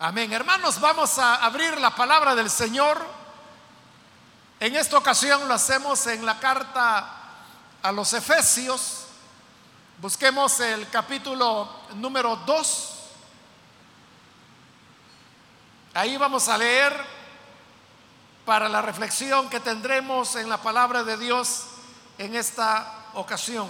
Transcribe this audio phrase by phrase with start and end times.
[0.00, 0.32] Amén.
[0.32, 3.00] Hermanos, vamos a abrir la palabra del Señor.
[4.58, 7.08] En esta ocasión lo hacemos en la carta
[7.80, 9.06] a los Efesios.
[9.98, 12.90] Busquemos el capítulo número 2.
[15.94, 16.92] Ahí vamos a leer
[18.44, 21.66] para la reflexión que tendremos en la palabra de Dios
[22.18, 23.68] en esta ocasión.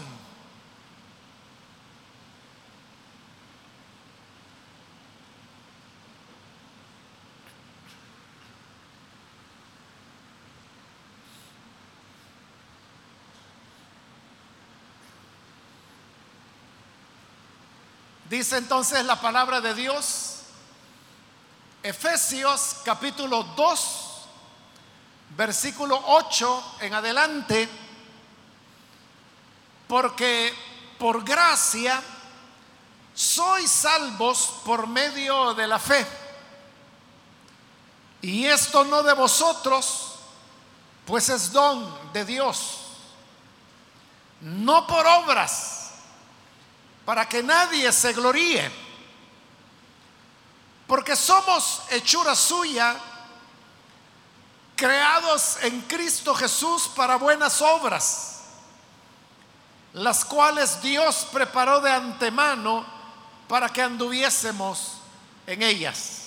[18.34, 20.38] Dice entonces la palabra de Dios,
[21.84, 23.80] Efesios capítulo 2,
[25.36, 27.68] versículo 8 en adelante,
[29.86, 30.52] porque
[30.98, 32.02] por gracia
[33.14, 36.04] sois salvos por medio de la fe.
[38.20, 40.14] Y esto no de vosotros,
[41.06, 42.80] pues es don de Dios,
[44.40, 45.73] no por obras
[47.04, 48.70] para que nadie se gloríe,
[50.86, 52.96] porque somos hechura suya,
[54.76, 58.42] creados en Cristo Jesús para buenas obras,
[59.92, 62.84] las cuales Dios preparó de antemano
[63.48, 64.94] para que anduviésemos
[65.46, 66.24] en ellas.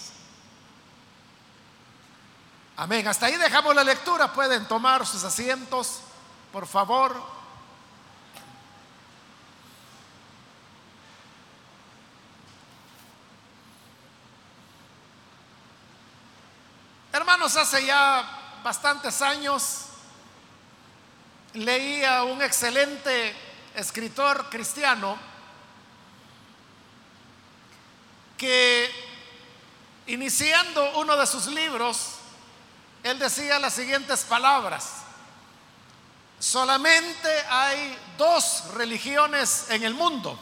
[2.78, 3.08] Amén.
[3.08, 4.32] Hasta ahí dejamos la lectura.
[4.32, 6.02] Pueden tomar sus asientos,
[6.52, 7.20] por favor.
[17.56, 19.86] Hace ya bastantes años
[21.54, 23.34] leía un excelente
[23.74, 25.18] escritor cristiano
[28.38, 28.92] que
[30.08, 32.16] iniciando uno de sus libros,
[33.04, 35.04] él decía las siguientes palabras.
[36.40, 40.38] Solamente hay dos religiones en el mundo.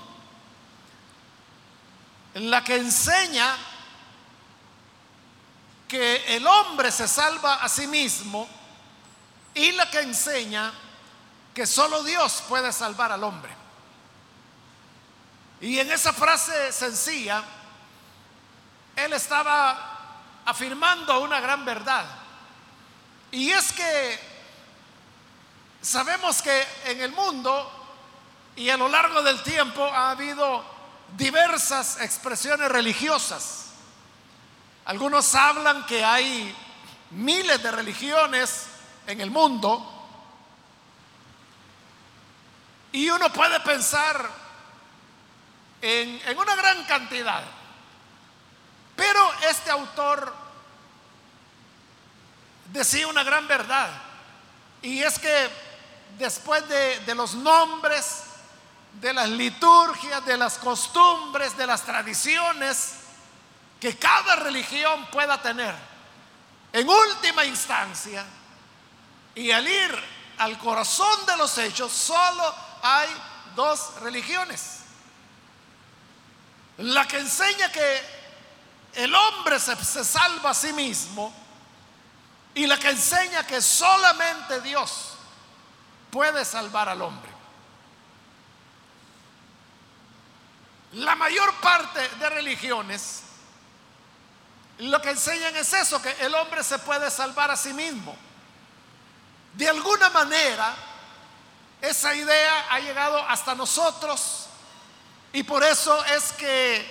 [2.34, 3.56] La que enseña
[5.88, 8.48] que el hombre se salva a sí mismo
[9.54, 10.74] y la que enseña
[11.54, 13.54] que solo Dios puede salvar al hombre.
[15.62, 17.44] Y en esa frase sencilla,
[18.96, 19.96] él estaba
[20.46, 22.06] afirmando una gran verdad.
[23.32, 24.20] Y es que
[25.82, 27.72] sabemos que en el mundo
[28.56, 30.64] y a lo largo del tiempo ha habido
[31.18, 33.65] diversas expresiones religiosas.
[34.86, 36.56] Algunos hablan que hay
[37.10, 38.68] miles de religiones
[39.08, 39.92] en el mundo
[42.92, 44.30] y uno puede pensar
[45.82, 47.44] en, una gran cantidad.
[48.96, 50.34] Pero este autor
[52.72, 53.90] decía una gran verdad
[54.84, 55.50] y es que
[56.20, 58.24] después de, de los nombres,
[58.94, 63.05] de las liturgias, de las costumbres, de las tradiciones,
[63.86, 65.76] que cada religión pueda tener.
[66.74, 68.26] En última instancia,
[69.36, 70.04] y al ir
[70.40, 73.08] al corazón de los hechos, solo hay
[73.56, 74.80] dos religiones.
[76.78, 78.02] La que enseña que
[78.94, 81.32] el hombre se, se, salva a sí mismo
[82.56, 85.12] y la que enseña que solamente Dios
[86.10, 87.32] puede salvar al hombre.
[90.94, 93.26] La mayor parte de religiones
[94.80, 98.16] lo que enseñan es eso, que el hombre se puede salvar a sí mismo.
[99.54, 100.76] De alguna manera,
[101.82, 104.48] esa idea ha llegado hasta nosotros
[105.32, 106.86] y por eso es que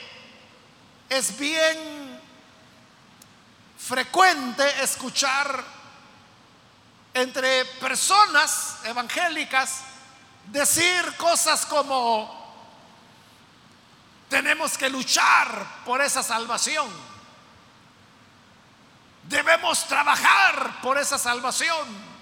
[1.08, 2.20] es bien
[3.76, 5.62] frecuente escuchar
[7.12, 9.80] entre personas evangélicas
[10.46, 12.42] decir cosas como
[14.28, 17.13] tenemos que luchar por esa salvación.
[19.28, 22.14] Debemos trabajar por esa salvación.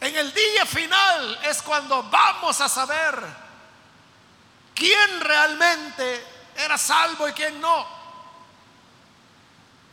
[0.00, 3.20] En el día final es cuando vamos a saber
[4.74, 6.24] quién realmente
[6.56, 7.86] era salvo y quién no.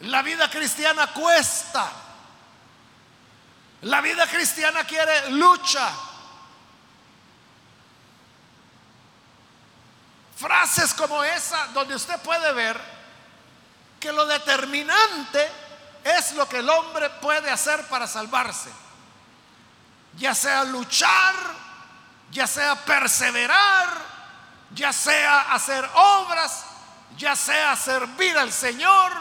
[0.01, 1.91] La vida cristiana cuesta.
[3.81, 5.91] La vida cristiana quiere lucha.
[10.37, 12.94] Frases como esa donde usted puede ver
[14.05, 15.51] que lo determinante
[16.03, 18.69] es lo que el hombre puede hacer para salvarse.
[20.15, 21.33] Ya sea luchar,
[22.29, 23.89] ya sea perseverar,
[24.75, 26.65] ya sea hacer obras,
[27.17, 29.11] ya sea servir al Señor,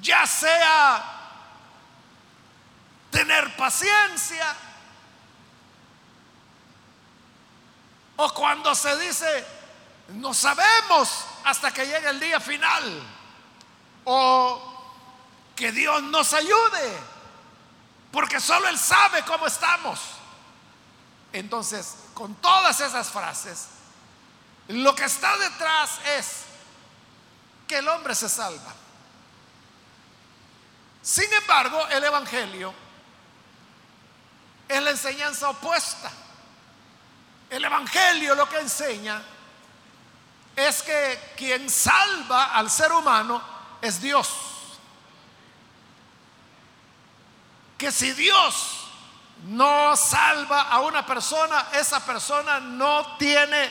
[0.00, 1.04] ya sea
[3.12, 4.56] tener paciencia,
[8.16, 9.46] o cuando se dice,
[10.08, 13.17] no sabemos hasta que llegue el día final,
[14.10, 14.58] o
[15.54, 16.98] que Dios nos ayude,
[18.10, 20.00] porque solo Él sabe cómo estamos.
[21.30, 23.66] Entonces, con todas esas frases,
[24.68, 26.44] lo que está detrás es
[27.66, 28.74] que el hombre se salva.
[31.02, 32.72] Sin embargo, el Evangelio
[34.66, 36.10] es la enseñanza opuesta.
[37.50, 39.22] El Evangelio lo que enseña
[40.56, 44.28] es que quien salva al ser humano es Dios.
[47.76, 48.88] Que si Dios
[49.44, 53.70] no salva a una persona, esa persona no tiene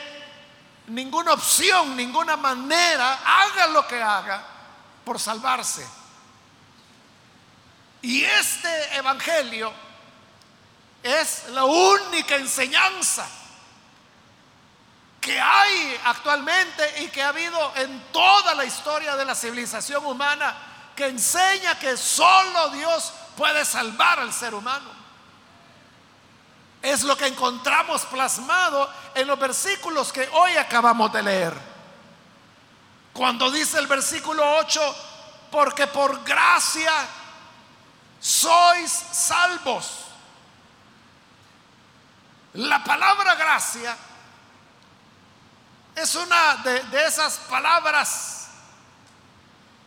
[0.88, 4.44] ninguna opción, ninguna manera, haga lo que haga,
[5.04, 5.86] por salvarse.
[8.02, 9.74] Y este Evangelio
[11.04, 13.28] es la única enseñanza
[15.28, 20.56] que hay actualmente y que ha habido en toda la historia de la civilización humana
[20.96, 24.90] que enseña que solo Dios puede salvar al ser humano.
[26.82, 31.54] Es lo que encontramos plasmado en los versículos que hoy acabamos de leer.
[33.12, 34.96] Cuando dice el versículo 8,
[35.52, 36.94] porque por gracia
[38.18, 40.06] sois salvos.
[42.54, 43.98] La palabra gracia
[45.98, 48.50] es una de, esas palabras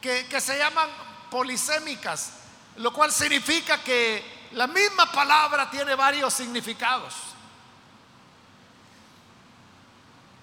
[0.01, 0.89] que, que se llaman
[1.31, 2.33] polisémicas,
[2.77, 7.15] lo cual significa que la misma palabra tiene varios significados.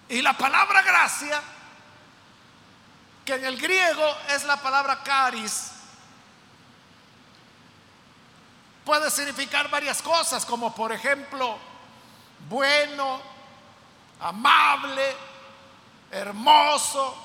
[0.08, 1.42] Y la palabra gracia,
[3.26, 5.72] que en el griego es la palabra caris,
[8.86, 11.58] puede significar varias cosas, como por ejemplo,
[12.48, 13.22] bueno,
[14.22, 15.14] amable,
[16.12, 17.16] hermoso,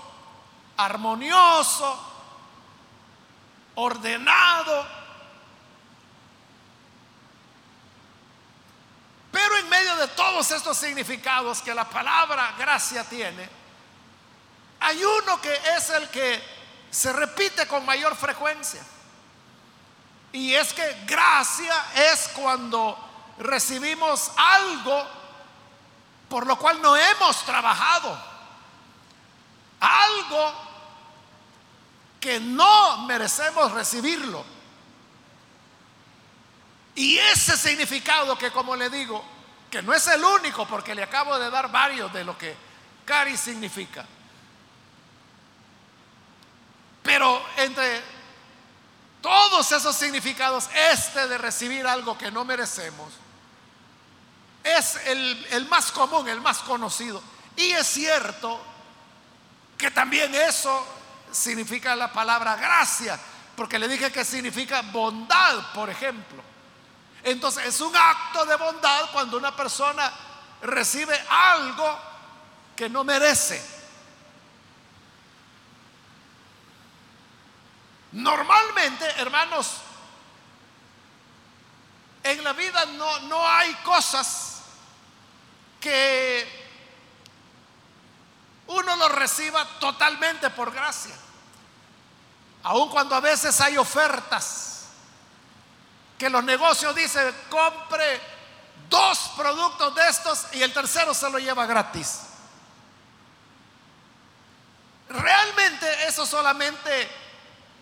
[0.76, 1.98] armonioso,
[3.74, 4.86] ordenado.
[9.30, 13.48] Pero en medio de todos estos significados que la palabra gracia tiene,
[14.80, 16.42] hay uno que es el que
[16.90, 18.82] se repite con mayor frecuencia.
[20.32, 22.98] Y es que gracia es cuando
[23.38, 25.22] recibimos algo
[26.32, 28.31] por lo cual no hemos trabajado.
[29.82, 30.54] Algo
[32.20, 34.44] que no merecemos recibirlo.
[36.94, 39.24] Y ese significado que como le digo,
[39.68, 42.54] que no es el único, porque le acabo de dar varios de lo que
[43.04, 44.06] cari significa.
[47.02, 48.02] Pero entre
[49.20, 53.12] todos esos significados, este de recibir algo que no merecemos,
[54.62, 57.20] es el, el más común, el más conocido.
[57.56, 58.71] Y es cierto
[59.82, 60.86] que también eso
[61.32, 63.18] significa la palabra gracia,
[63.56, 66.40] porque le dije que significa bondad, por ejemplo.
[67.24, 70.08] Entonces es un acto de bondad cuando una persona
[70.62, 71.98] recibe algo
[72.76, 73.60] que no merece.
[78.12, 79.78] Normalmente, hermanos,
[82.22, 84.62] en la vida no, no hay cosas
[85.80, 86.61] que
[88.72, 91.14] uno lo reciba totalmente por gracia.
[92.64, 94.86] Aun cuando a veces hay ofertas
[96.18, 98.20] que los negocios dicen, compre
[98.88, 102.20] dos productos de estos y el tercero se lo lleva gratis.
[105.08, 107.10] Realmente eso solamente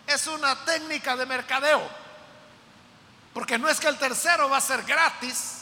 [0.06, 2.00] es una técnica de mercadeo.
[3.35, 5.61] Porque no es que el tercero va a ser gratis,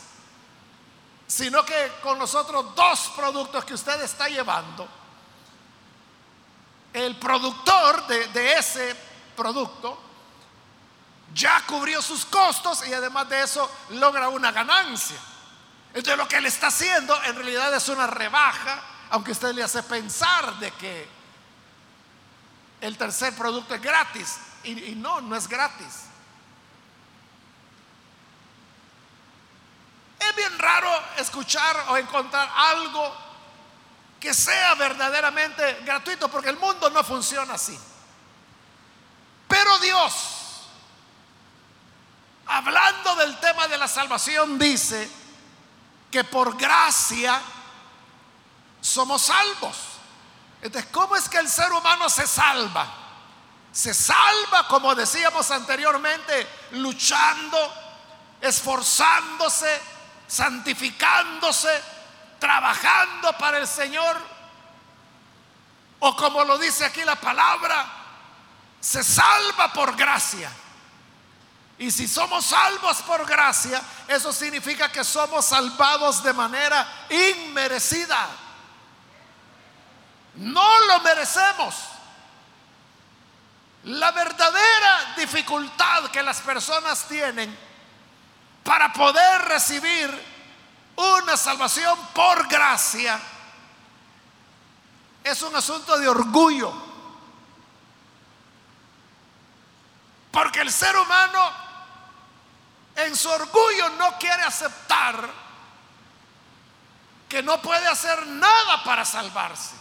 [1.26, 4.88] sino que con los otros dos productos que usted está llevando,
[6.92, 8.96] el productor de, ese
[9.36, 9.98] producto
[11.34, 15.16] ya cubrió sus costos y además de eso logra una ganancia.
[15.88, 19.82] Entonces lo que él está haciendo en realidad es una rebaja, aunque usted le hace
[19.82, 21.08] pensar de que
[22.80, 24.38] el tercer producto es gratis.
[24.64, 26.04] Y, y no, no es gratis.
[30.18, 33.27] Es bien raro escuchar o encontrar algo
[34.20, 37.78] que sea verdaderamente gratuito, porque el mundo no funciona así.
[39.46, 40.12] Pero Dios,
[42.46, 45.08] hablando del tema de la salvación, dice
[46.10, 47.40] que por gracia
[48.80, 49.76] somos salvos.
[50.60, 52.86] Entonces, ¿cómo es que el ser humano ¿Cómo se salva?
[53.72, 57.72] Se salva, como decíamos anteriormente, luchando,
[58.40, 59.80] esforzándose,
[60.26, 61.97] santificándose,
[62.38, 64.16] trabajando para el Señor.
[66.00, 67.86] O como lo dice aquí la palabra,
[68.80, 70.50] se salva por gracia.
[71.78, 78.28] Y si somos salvos por gracia, eso significa que somos salvados de manera inmerecida.
[80.34, 81.74] No lo merecemos.
[83.84, 87.56] La verdadera dificultad que las personas tienen
[88.64, 90.37] para poder recibir
[90.98, 93.20] una salvación por gracia
[95.22, 96.72] es un asunto de orgullo.
[100.32, 101.52] Porque el ser humano
[102.96, 105.30] en su orgullo no quiere aceptar
[107.28, 109.76] que no puede hacer nada para salvarse.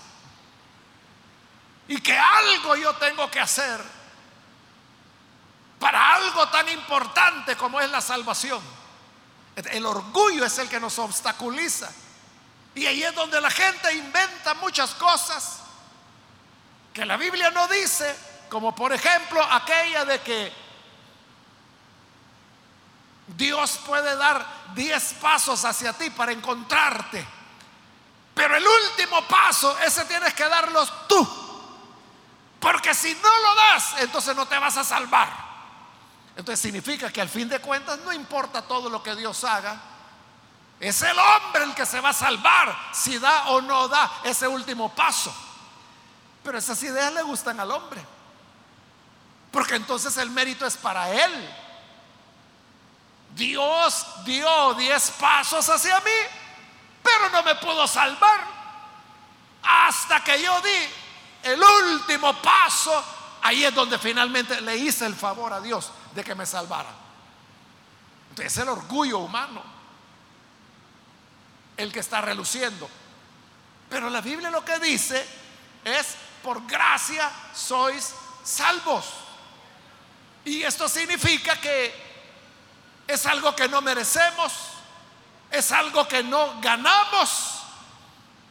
[1.88, 3.82] Y que algo yo tengo que hacer
[5.80, 8.77] para algo tan importante como es la salvación.
[9.58, 11.90] El orgullo es el que nos obstaculiza.
[12.76, 15.62] Y ahí es donde la gente inventa muchas cosas
[16.94, 18.16] que la Biblia no dice,
[18.50, 20.54] como por ejemplo aquella de que
[23.36, 24.46] Dios puede dar
[24.76, 27.26] diez pasos hacia ti para encontrarte.
[28.36, 31.28] Pero el último paso, ese tienes que darlo tú.
[32.60, 35.47] Porque si no lo das, entonces no te vas a salvar.
[36.38, 39.76] Entonces significa que al fin de cuentas no importa todo lo que Dios haga.
[40.80, 44.48] Es el hombre el que se va a salvar si da o no da ese
[44.48, 45.34] último paso.
[46.44, 48.06] Pero esas ideas le gustan al hombre.
[49.52, 51.56] Porque entonces el mérito es para él.
[53.34, 56.12] Dios dio diez pasos hacia mí,
[57.02, 58.42] pero no me pudo salvar
[59.64, 63.04] hasta que yo di el último paso.
[63.42, 66.90] Ahí es donde finalmente le hice el favor a Dios de que me salvara.
[68.32, 69.62] Entonces es el orgullo humano
[71.78, 72.90] el que está reluciendo.
[73.88, 75.24] Pero la Biblia lo que dice
[75.86, 79.06] es, por gracia sois salvos.
[80.44, 81.94] Y esto significa que
[83.06, 84.54] es algo que no merecemos,
[85.52, 87.62] es algo que no ganamos,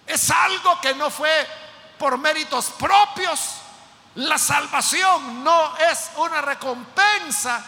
[0.07, 1.49] es algo que no fue
[1.99, 3.57] por méritos propios.
[4.17, 7.63] La salvación no es una recompensa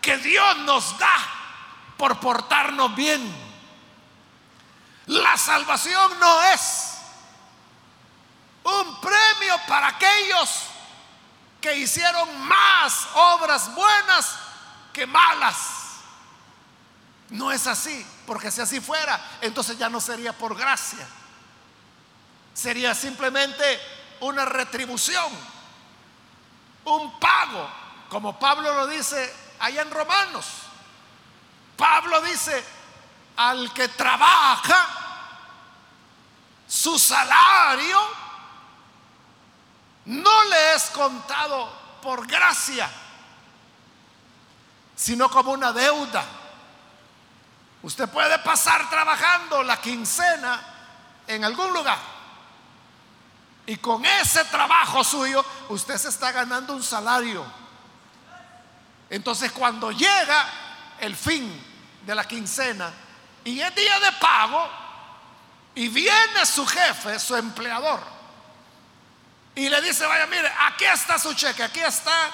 [0.00, 1.16] que Dios nos da
[1.96, 3.32] por portarnos bien.
[5.06, 6.92] La salvación no es
[8.64, 10.62] un premio para aquellos
[11.60, 14.36] que hicieron más obras buenas
[14.92, 15.56] que malas.
[17.30, 21.06] No es así, porque si así fuera, entonces ya no sería por gracia.
[22.52, 23.80] Sería simplemente
[24.20, 25.32] una retribución,
[26.84, 27.68] un pago,
[28.08, 30.46] como Pablo lo dice allá en Romanos.
[31.76, 32.64] Pablo dice,
[33.36, 34.86] al que trabaja,
[36.66, 37.98] su salario
[40.06, 41.72] no le es contado
[42.02, 42.90] por gracia,
[44.94, 46.24] sino como una deuda.
[47.82, 50.60] Usted puede pasar trabajando la quincena
[51.26, 52.11] en algún lugar.
[53.72, 57.42] Y con ese trabajo suyo, usted se está ganando un salario.
[59.08, 60.46] Entonces cuando llega
[61.00, 61.50] el fin
[62.04, 62.92] de la quincena
[63.42, 64.68] y es día de pago,
[65.74, 68.00] y viene su jefe, su empleador,
[69.54, 72.30] y le dice, vaya, mire, aquí está su cheque, aquí está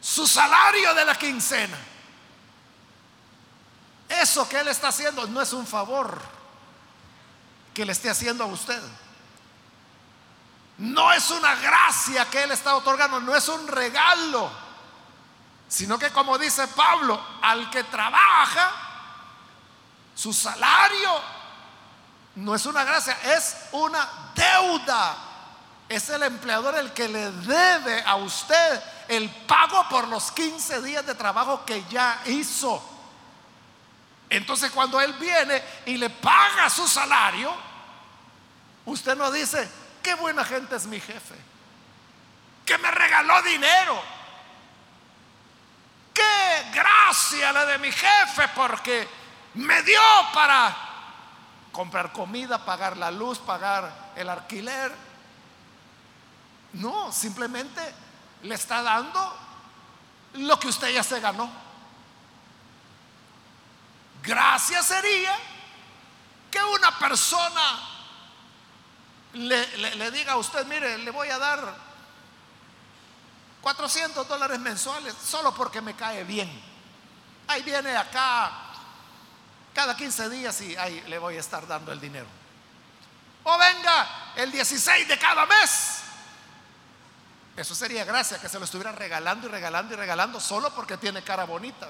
[0.00, 1.76] su salario de la quincena.
[4.08, 6.18] Eso que Él está haciendo no es un favor
[7.74, 8.80] que le esté haciendo a usted.
[10.78, 14.50] No es una gracia que Él está otorgando, no es un regalo,
[15.68, 18.72] sino que como dice Pablo, al que trabaja,
[20.14, 21.10] su salario
[22.36, 25.16] no es una gracia, es una deuda.
[25.88, 31.06] Es el empleador el que le debe a usted el pago por los 15 días
[31.06, 32.82] de trabajo que ya hizo.
[34.28, 37.54] Entonces cuando Él viene y le paga su salario,
[38.84, 39.70] usted no dice,
[40.06, 41.34] qué buena gente es mi jefe,
[42.64, 44.00] que me regaló dinero,
[46.14, 49.08] qué gracia la de mi jefe porque
[49.54, 50.00] me dio
[50.32, 50.76] para
[51.72, 54.94] comprar comida, pagar la luz, pagar el alquiler.
[56.74, 57.82] No, simplemente
[58.44, 59.36] le está dando
[60.34, 61.50] lo que usted ya se ganó.
[64.22, 65.36] Gracia sería
[66.48, 67.95] que una persona
[69.36, 71.74] le, diga a usted, mire, le voy a dar
[73.60, 76.50] 400 dólares mensuales solo porque me cae bien.
[77.48, 78.50] Ahí viene acá
[79.74, 82.26] cada 15 días y ahí le voy a estar dando el dinero.
[83.44, 86.00] O venga el 16 de cada mes.
[87.56, 91.22] Eso sería gracia que se lo estuviera regalando y regalando y regalando solo porque tiene
[91.22, 91.88] cara bonita.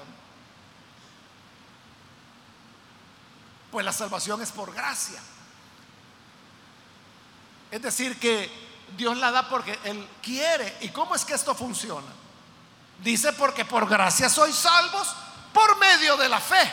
[3.71, 5.21] Pues la salvación es por gracia.
[7.71, 8.49] Es decir, que
[8.95, 10.77] Dios la da porque Él quiere.
[10.81, 12.07] ¿Y cómo es que esto funciona?
[12.99, 15.13] Dice porque por gracia sois salvos
[15.53, 16.71] por medio de la fe.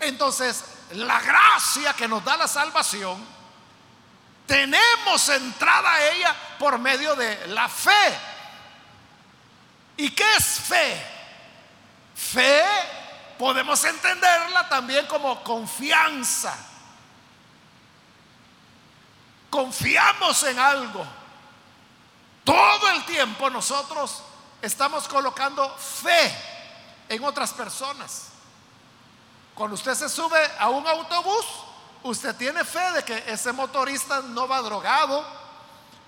[0.00, 3.24] Entonces, la gracia que nos da la salvación,
[4.46, 8.18] tenemos entrada a ella por medio de la fe.
[9.96, 11.02] ¿Y qué es fe?
[12.14, 12.64] Fe
[13.38, 16.56] podemos entenderla también como confianza.
[19.50, 21.06] Confiamos en algo.
[22.44, 24.22] Todo el tiempo nosotros
[24.62, 26.34] estamos colocando fe
[27.08, 28.28] en otras personas.
[29.54, 31.44] Cuando usted se sube a un autobús,
[32.02, 35.24] usted tiene fe de que ese motorista no va drogado.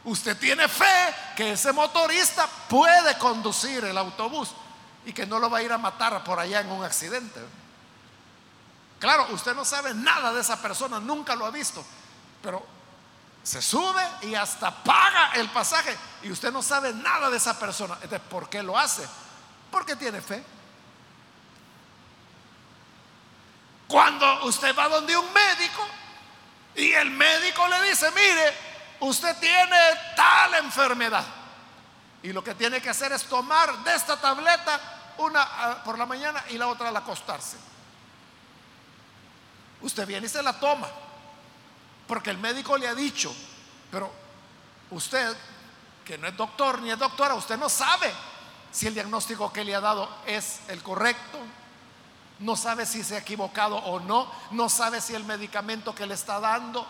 [0.05, 4.51] Usted tiene fe que ese motorista puede conducir el autobús
[5.05, 7.41] y que no lo va a ir a matar por allá en un accidente.
[8.99, 11.85] Claro, usted no sabe nada de esa persona, nunca lo ha visto,
[12.43, 12.65] pero
[13.43, 17.95] se sube y hasta paga el pasaje y usted no sabe nada de esa persona.
[18.03, 19.07] Entonces, ¿por qué lo hace?
[19.71, 20.45] Porque tiene fe.
[23.89, 25.87] Cuando usted va donde un médico
[26.77, 28.55] y el médico le dice, mire,
[29.01, 29.79] usted tiene
[30.15, 31.25] tal enfermedad.
[32.23, 34.79] Y lo que tiene que hacer es tomar de esta tableta
[35.19, 37.57] una ah, por la mañana y la otra al acostarse.
[39.81, 40.87] Usted viene y se la toma.
[42.11, 43.33] Porque el médico le ha dicho,
[43.88, 44.11] pero
[44.90, 45.37] usted,
[46.05, 48.12] que no es doctor ni es doctora, usted no sabe
[48.73, 51.39] si el diagnóstico que le ha dado es el correcto
[52.41, 56.15] no sabe si se ha equivocado o no, no sabe si el medicamento que le
[56.15, 56.85] está dando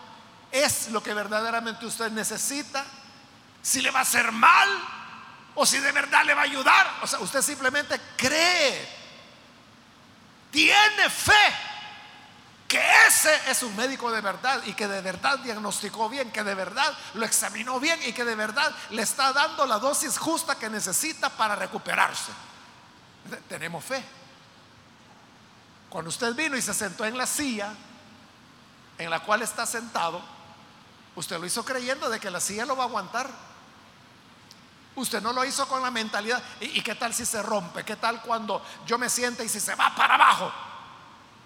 [0.51, 2.83] es lo que verdaderamente usted necesita,
[3.61, 4.69] si le va a hacer mal
[5.53, 6.87] o si de verdad le va a ayudar.
[7.03, 8.89] O sea, usted simplemente cree,
[10.49, 11.70] tiene fe
[12.71, 16.55] que ese es un médico de verdad y que de verdad diagnosticó bien, que de
[16.55, 20.69] verdad lo examinó bien y que de verdad le está dando la dosis justa que
[20.69, 22.31] necesita para recuperarse.
[23.49, 24.01] Tenemos fe.
[25.89, 27.73] Cuando usted vino y se sentó en la silla
[28.97, 30.21] en la cual está sentado,
[31.15, 33.29] usted lo hizo creyendo de que la silla lo va a aguantar.
[34.95, 37.83] Usted no lo hizo con la mentalidad, ¿y, qué tal si se rompe?
[37.83, 40.70] ¿Qué tal cuando yo me siente y si se va para abajo?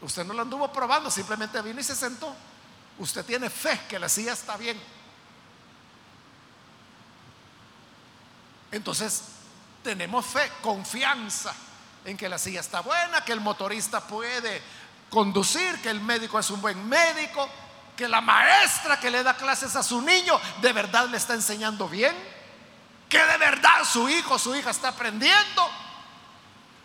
[0.02, 2.36] Usted no lo anduvo probando, simplemente vino y se sentó.
[3.00, 4.82] Usted tiene fe que la silla está bien.
[8.72, 9.24] Entonces,
[9.84, 11.54] tenemos fe, confianza
[12.04, 14.62] en que la silla está buena, que el motorista puede
[15.10, 17.50] conducir, que el médico es un buen médico,
[17.96, 21.88] que la maestra que le da clases a su niño de verdad le está enseñando
[21.88, 22.16] bien,
[23.08, 25.70] que de verdad su hijo, su hija está aprendiendo.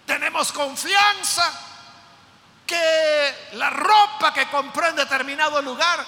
[0.06, 1.69] Tenemos confianza
[2.70, 6.06] que la ropa que compró en determinado lugar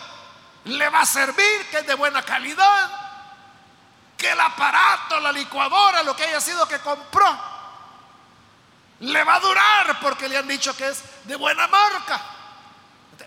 [0.67, 2.89] le va a servir, que es de buena calidad,
[4.17, 7.37] que el aparato, la licuadora, lo que haya sido que compró,
[9.01, 12.23] le va a durar porque le han dicho que es de buena marca.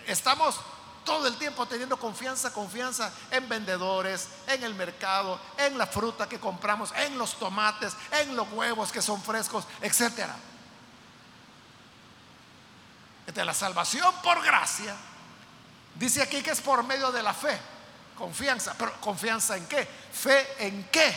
[0.08, 0.56] Estamos
[1.04, 6.40] todo el tiempo teniendo confianza, confianza en vendedores, en el mercado, en la fruta que
[6.40, 10.30] compramos, en los tomates, en los huevos que son frescos, etc.
[13.36, 14.96] De la salvación por gracia,
[15.94, 17.60] dice aquí que es por medio de la fe,
[18.18, 19.86] confianza, pero confianza en qué?
[19.86, 21.14] Fe en qué?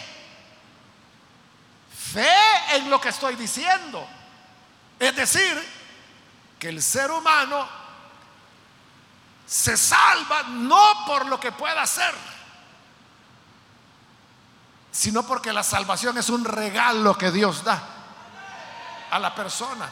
[2.12, 4.04] Fe en lo que estoy diciendo.
[4.98, 5.64] Es decir,
[6.58, 7.68] que el ser humano
[9.46, 12.14] se salva no por lo que pueda hacer,
[14.90, 17.80] sino porque la salvación es un regalo que Dios da
[19.10, 19.88] a la persona.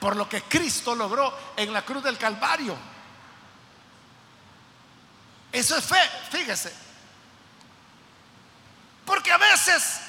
[0.00, 2.76] Por lo que Cristo logró en la cruz del Calvario.
[5.52, 6.72] Eso es fe, fíjese.
[9.04, 10.00] Porque a veces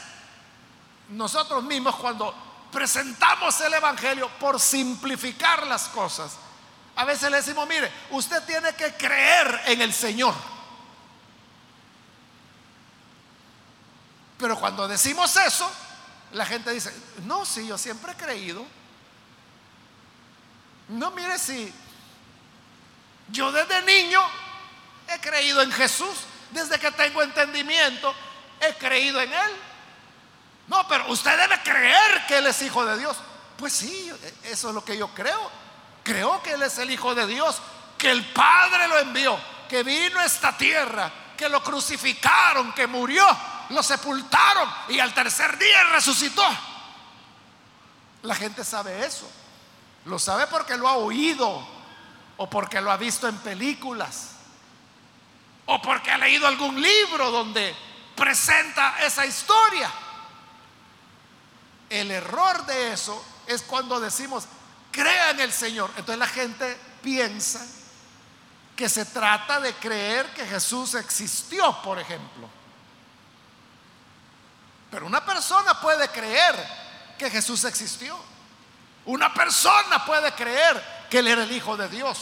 [1.10, 2.34] nosotros mismos cuando
[2.72, 6.38] presentamos el Evangelio por simplificar las cosas.
[6.96, 10.34] A veces le decimos, mire, usted tiene que creer en el Señor.
[14.38, 15.70] Pero cuando decimos eso,
[16.34, 18.66] la gente dice, no, sí, yo siempre he creído.
[20.90, 21.74] No, mire, si
[23.30, 24.22] yo desde niño
[25.08, 26.18] he creído en Jesús,
[26.52, 28.14] desde que tengo entendimiento,
[28.62, 29.52] he creído en Él.
[30.68, 33.18] No, pero usted debe creer que Él es hijo de Dios.
[33.58, 34.12] Pues sí,
[34.44, 35.50] eso es lo que yo creo.
[36.04, 37.62] Creo que Él es el hijo de Dios,
[37.98, 43.26] que el Padre lo envió, que vino a esta tierra, que lo crucificaron, que murió,
[43.70, 46.46] lo sepultaron y al tercer día resucitó.
[48.24, 49.30] La gente sabe eso.
[50.08, 51.68] Lo sabe porque lo ha oído
[52.38, 54.32] o porque lo ha visto en películas
[55.66, 57.76] o porque ha leído algún libro donde
[58.16, 59.92] presenta esa historia.
[61.90, 64.46] El error de eso es cuando decimos,
[64.92, 65.90] crea en el Señor.
[65.98, 67.66] Entonces la gente piensa
[68.78, 72.48] que se trata de creer que Jesús existió, por ejemplo.
[74.90, 76.56] Pero una persona puede creer
[77.18, 78.18] que Jesús existió.
[79.08, 82.18] Una persona puede creer que Él era el Hijo de Dios.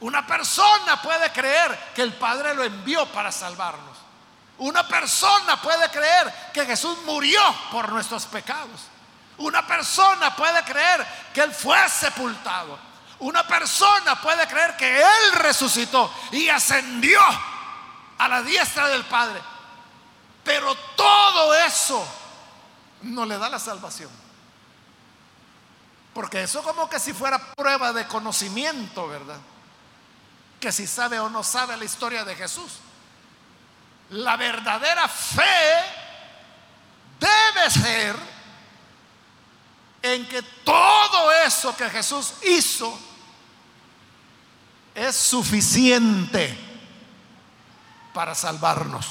[0.00, 3.96] Una persona puede creer que el Padre lo envió para salvarnos.
[4.58, 8.88] Una persona puede creer que Jesús murió por nuestros pecados.
[9.38, 12.76] Una persona puede creer que Él fue sepultado.
[13.20, 17.20] Una persona puede creer que Él resucitó y ascendió
[18.18, 19.40] a la diestra del Padre.
[20.42, 22.04] Pero todo eso
[23.02, 24.23] no le da la salvación.
[26.14, 29.40] Porque eso como que si fuera prueba de conocimiento, ¿verdad?
[30.60, 32.78] Que si sabe o no sabe la historia de Jesús.
[34.10, 35.42] La verdadera fe
[37.18, 38.16] debe ser
[40.02, 42.96] en que todo eso que Jesús hizo
[44.94, 46.56] es suficiente
[48.12, 49.08] para salvarnos.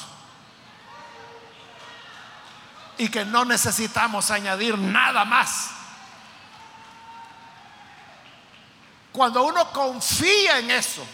[2.98, 5.83] Y que no necesitamos añadir nada más.
[9.14, 11.06] Cuando uno confía en eso,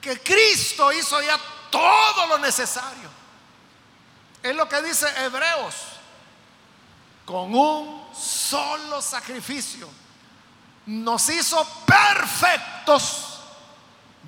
[0.00, 1.38] que Cristo hizo ya
[1.70, 3.08] todo lo necesario,
[4.42, 5.74] es lo que dice Hebreos,
[7.24, 9.88] con un solo sacrificio
[10.86, 13.38] nos hizo perfectos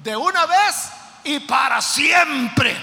[0.03, 0.91] de una vez
[1.25, 2.77] y para siempre.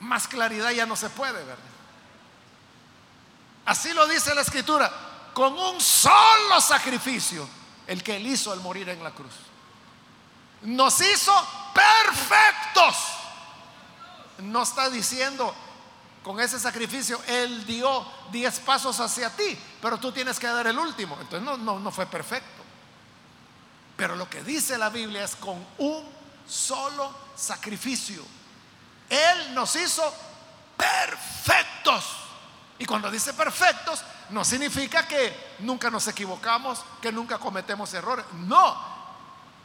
[0.00, 1.64] Más claridad ya no se puede, ¿verdad?
[3.66, 4.90] Así lo dice la escritura,
[5.34, 7.48] con un solo sacrificio,
[7.86, 9.32] el que él hizo al morir en la cruz.
[10.62, 11.32] Nos hizo
[11.74, 12.96] perfectos.
[14.38, 15.54] No está diciendo
[16.22, 20.78] con ese sacrificio Él dio diez pasos hacia ti, pero tú tienes que dar el
[20.78, 21.16] último.
[21.20, 22.62] Entonces no, no, no fue perfecto.
[23.96, 26.08] Pero lo que dice la Biblia es con un
[26.48, 28.22] solo sacrificio.
[29.08, 30.02] Él nos hizo
[30.76, 32.04] perfectos.
[32.82, 38.26] Y cuando dice perfectos, no significa que nunca nos equivocamos, que nunca cometemos errores.
[38.32, 38.76] No,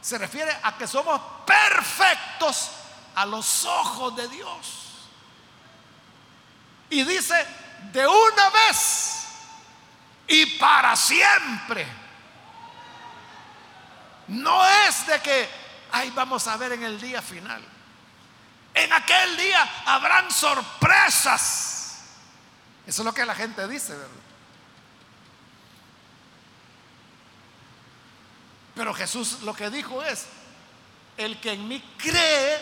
[0.00, 2.70] se refiere a que somos perfectos
[3.16, 5.08] a los ojos de Dios.
[6.90, 7.34] Y dice,
[7.90, 9.26] de una vez
[10.28, 11.88] y para siempre.
[14.28, 15.48] No es de que,
[15.90, 17.64] ay, vamos a ver en el día final.
[18.74, 21.77] En aquel día habrán sorpresas.
[22.88, 24.08] Eso es lo que la gente dice, ¿verdad?
[28.74, 30.26] Pero Jesús lo que dijo es,
[31.18, 32.58] el que en mí cree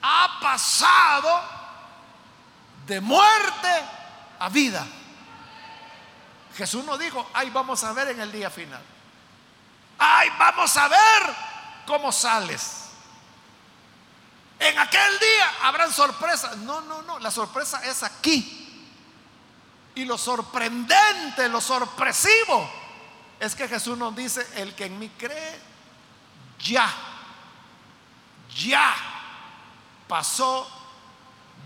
[0.00, 1.42] ha pasado
[2.86, 3.84] de muerte
[4.38, 4.86] a vida.
[6.56, 8.82] Jesús no dijo, ay, vamos a ver en el día final.
[9.98, 11.34] Ay, vamos a ver
[11.84, 12.85] cómo sales.
[14.58, 16.56] En aquel día habrán sorpresas.
[16.58, 18.62] No, no, no, la sorpresa es aquí.
[19.94, 22.70] Y lo sorprendente, lo sorpresivo,
[23.40, 25.60] es que Jesús nos dice, el que en mí cree,
[26.58, 26.92] ya,
[28.54, 28.94] ya
[30.06, 30.70] pasó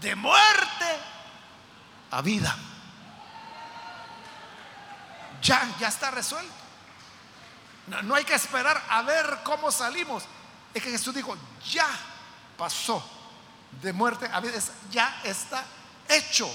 [0.00, 1.00] de muerte
[2.11, 2.57] a vida.
[5.42, 6.53] Ya, ya está resuelto.
[8.03, 10.24] No, hay que esperar a ver cómo salimos.
[10.72, 11.37] Es que Jesús dijo,
[11.68, 11.88] ya
[12.60, 13.02] pasó
[13.80, 14.58] de muerte a vida,
[14.90, 15.64] ya está
[16.06, 16.46] hecho.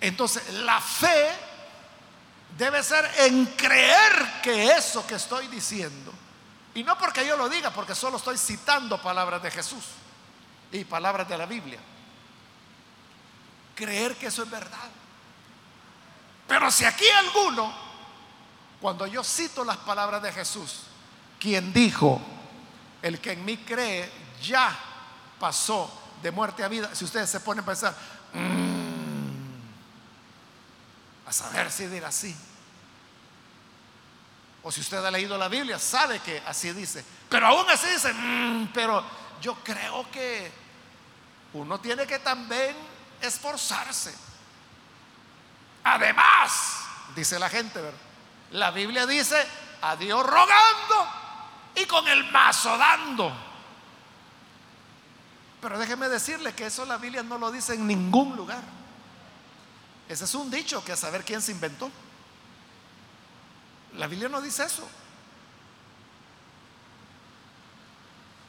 [0.00, 1.30] Entonces, la fe
[2.56, 6.12] debe ser en creer que eso que estoy diciendo,
[6.74, 9.84] y no porque yo lo diga, porque solo estoy citando palabras de Jesús
[10.72, 11.78] y palabras de la Biblia.
[13.76, 14.90] Creer que eso es verdad.
[16.48, 17.72] Pero si aquí alguno,
[18.80, 20.80] cuando yo cito las palabras de Jesús,
[21.38, 22.20] quien dijo,
[23.02, 24.76] el que en mí cree ya
[25.38, 25.90] pasó
[26.22, 27.94] de muerte a vida, si ustedes se ponen a pensar,
[28.32, 29.28] mm,
[31.26, 32.34] a saber si dirá así.
[34.62, 37.04] O si usted ha leído la Biblia, sabe que así dice.
[37.28, 39.04] Pero aún así dice, mm, pero
[39.40, 40.50] yo creo que
[41.52, 42.76] uno tiene que también
[43.20, 44.14] esforzarse.
[45.84, 46.80] Además,
[47.14, 47.80] dice la gente.
[48.50, 49.46] La Biblia dice,
[49.82, 51.08] a Dios rogando
[51.74, 53.47] y con el mazo dando.
[55.60, 58.62] Pero déjeme decirle que eso la Biblia no lo dice en ningún lugar.
[60.08, 61.90] Ese es un dicho que a saber quién se inventó.
[63.94, 64.88] La Biblia no dice eso.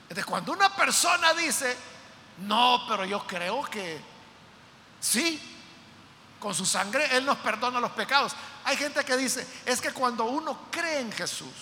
[0.04, 1.76] Entonces, cuando una persona dice,
[2.40, 4.02] no, pero yo creo que
[5.00, 5.40] sí,
[6.40, 8.34] con su sangre Él nos perdona los pecados.
[8.64, 11.54] Hay gente que dice, es que cuando uno cree en Jesús,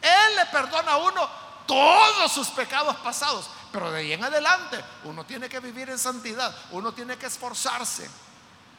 [0.00, 1.28] Él le perdona a uno
[1.66, 6.54] todos sus pecados pasados, pero de ahí en adelante uno tiene que vivir en santidad,
[6.72, 8.08] uno tiene que esforzarse.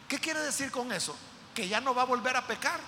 [0.07, 1.15] ¿Qué quiere decir con eso?
[1.55, 2.79] Que ya no va a volver a pecar.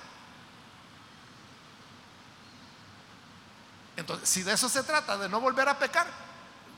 [3.96, 6.08] Entonces, si de eso se trata, de no volver a pecar,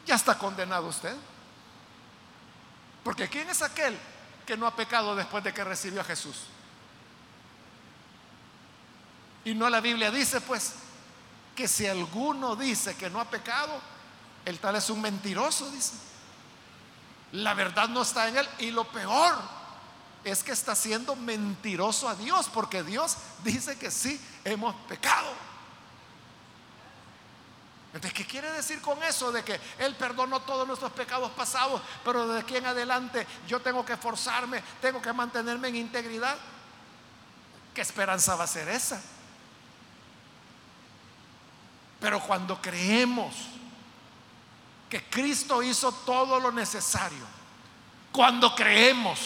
[0.05, 1.15] ya está condenado usted.
[3.03, 3.97] Porque ¿quién es aquel
[4.45, 6.43] que no ha pecado después de que recibió a Jesús?
[9.45, 10.73] Y no la Biblia dice, pues,
[11.55, 13.79] que si alguno dice que no ha pecado,
[14.45, 15.93] el tal es un mentiroso, dice.
[17.31, 18.49] La verdad no está en él.
[18.59, 19.35] Y lo peor
[20.23, 25.31] es que está siendo mentiroso a Dios, porque Dios dice que sí, hemos pecado.
[27.93, 29.31] Entonces, ¿qué quiere decir con eso?
[29.31, 33.85] De que Él perdonó todos nuestros pecados pasados, pero de aquí en adelante yo tengo
[33.85, 36.37] que esforzarme, tengo que mantenerme en integridad.
[37.73, 39.01] ¿Qué esperanza va a ser esa?
[42.01, 43.33] Pero cuando creemos
[44.89, 47.25] que Cristo hizo todo lo necesario,
[48.11, 49.19] cuando creemos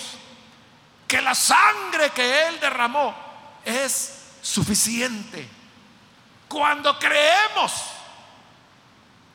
[1.08, 3.16] que la sangre que Él derramó
[3.66, 5.48] es suficiente,
[6.48, 7.74] cuando creemos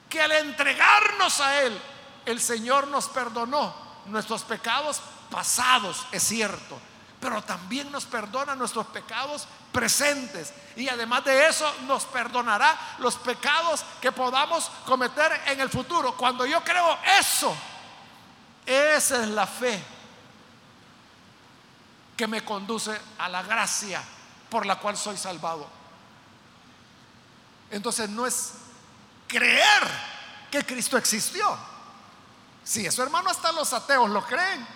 [0.08, 1.80] que al entregarnos a Él,
[2.26, 3.74] el Señor nos perdonó
[4.06, 6.78] nuestros pecados pasados, es cierto,
[7.20, 10.54] pero también nos perdona nuestros pecados presentes.
[10.76, 16.16] Y además de eso, nos perdonará los pecados que podamos cometer en el futuro.
[16.16, 17.54] Cuando yo creo eso,
[18.64, 19.82] esa es la fe
[22.16, 24.00] que me conduce a la gracia
[24.48, 25.68] por la cual soy salvado.
[27.70, 28.52] Entonces no es
[29.26, 29.82] creer
[30.50, 31.58] que Cristo existió.
[32.62, 34.66] Si eso, hermano, hasta los ateos lo creen.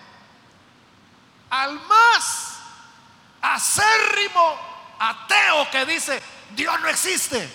[1.51, 2.59] Al más
[3.41, 4.68] acérrimo
[4.99, 6.23] ateo que dice,
[6.55, 7.49] Dios no existe.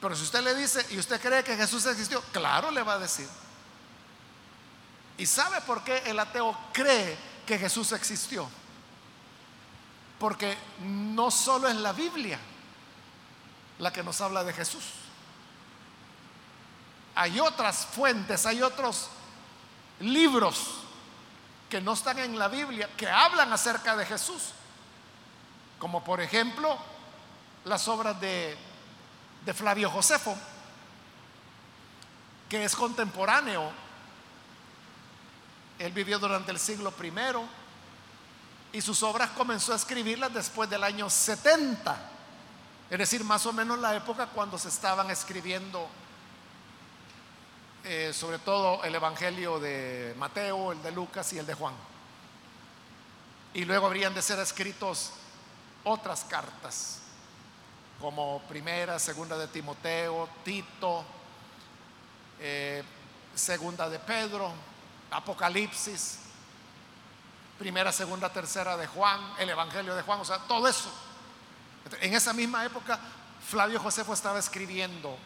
[0.00, 2.20] Pero si usted le dice, ¿y usted cree que Jesús existió?
[2.32, 3.28] Claro, le va a decir.
[5.18, 8.48] ¿Y sabe por qué el ateo cree que Jesús existió?
[10.18, 12.38] Porque no solo es la Biblia
[13.78, 14.84] la que nos habla de Jesús
[17.16, 19.08] hay otras fuentes, hay otros
[20.00, 20.74] libros
[21.70, 24.52] que no están en la Biblia que hablan acerca de Jesús.
[25.78, 26.76] Como por ejemplo
[27.64, 28.56] las obras de,
[29.44, 30.36] de Flavio Josefo,
[32.48, 33.70] que es contemporáneo.
[35.78, 37.44] Él vivió durante el siglo primero
[38.72, 41.96] y sus obras comenzó a escribirlas después del año 70,
[42.90, 45.88] es decir, más o menos la época cuando se estaban escribiendo
[47.84, 51.74] eh, sobre todo el Evangelio de Mateo, el de Lucas y el de Juan.
[53.54, 55.12] Y luego habrían de ser escritos
[55.86, 56.98] otras cartas,
[58.00, 61.04] como primera, segunda de Timoteo, Tito,
[62.38, 62.84] eh,
[63.34, 64.52] segunda de Pedro,
[65.10, 66.18] Apocalipsis,
[67.58, 70.92] primera, segunda, tercera de Juan, el Evangelio de Juan, o sea, todo eso.
[72.00, 72.98] En esa misma época,
[73.48, 75.16] Flavio Josefo estaba escribiendo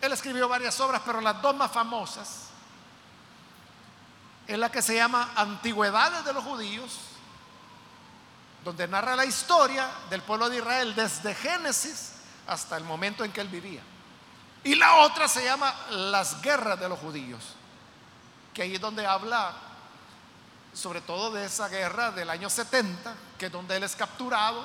[0.00, 2.48] él escribió varias obras, pero las dos más famosas
[4.46, 6.98] es la que se llama Antigüedades de los Judíos,
[8.66, 12.14] donde narra la historia del pueblo de Israel desde Génesis
[12.48, 13.80] hasta el momento en que él vivía.
[14.64, 17.54] Y la otra se llama Las guerras de los judíos,
[18.52, 19.54] que ahí es donde habla
[20.74, 24.64] sobre todo de esa guerra del año 70, que es donde él es capturado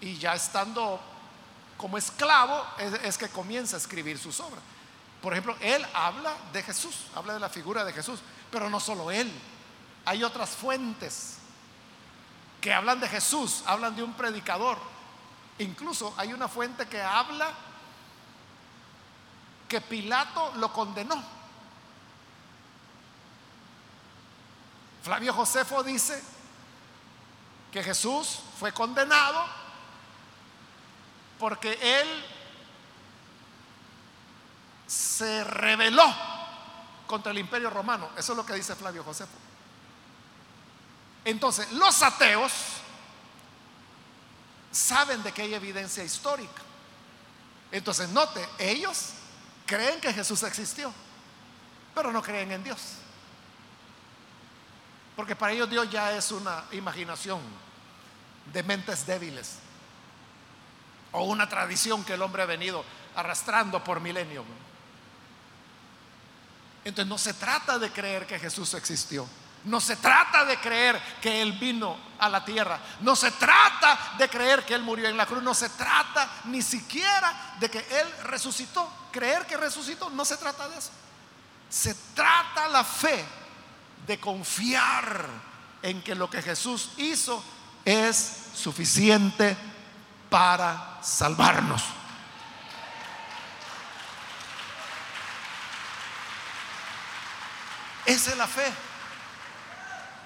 [0.00, 1.00] y ya estando
[1.76, 2.64] como esclavo
[3.02, 4.62] es, que comienza a escribir sus obras.
[5.20, 9.10] Por ejemplo, él habla de Jesús, habla de la figura de Jesús, pero no solo
[9.10, 9.28] él,
[10.04, 11.38] hay otras fuentes
[12.62, 14.78] que hablan de Jesús, hablan de un predicador.
[15.58, 17.50] Incluso hay una fuente que habla
[19.68, 21.22] que Pilato lo condenó.
[25.02, 26.22] Flavio Josefo dice
[27.72, 29.44] que Jesús fue condenado
[31.40, 32.24] porque él
[34.86, 36.04] se rebeló
[37.08, 38.10] contra el imperio romano.
[38.16, 39.32] Eso es lo que dice Flavio Josefo.
[41.24, 42.52] Entonces, los ateos
[44.70, 46.62] saben de que hay evidencia histórica.
[47.70, 49.10] Entonces, note, ellos
[49.66, 50.92] creen que Jesús existió,
[51.94, 52.80] pero no creen en Dios.
[55.14, 57.40] Porque para ellos Dios ya es una imaginación
[58.52, 59.58] de mentes débiles
[61.12, 64.44] o una tradición que el hombre ha venido arrastrando por milenios.
[66.84, 69.26] Entonces no se trata de creer que Jesús existió.
[69.64, 72.80] No se trata de creer que Él vino a la tierra.
[73.00, 75.42] No se trata de creer que Él murió en la cruz.
[75.42, 78.90] No se trata ni siquiera de que Él resucitó.
[79.12, 80.90] Creer que resucitó, no se trata de eso.
[81.68, 83.24] Se trata la fe
[84.06, 85.26] de confiar
[85.80, 87.42] en que lo que Jesús hizo
[87.84, 89.56] es suficiente
[90.28, 91.82] para salvarnos.
[98.04, 98.72] Esa es la fe.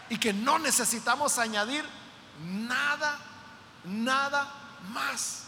[0.08, 1.84] Y que no necesitamos añadir
[2.44, 3.18] nada,
[3.84, 4.48] nada
[4.92, 5.44] más.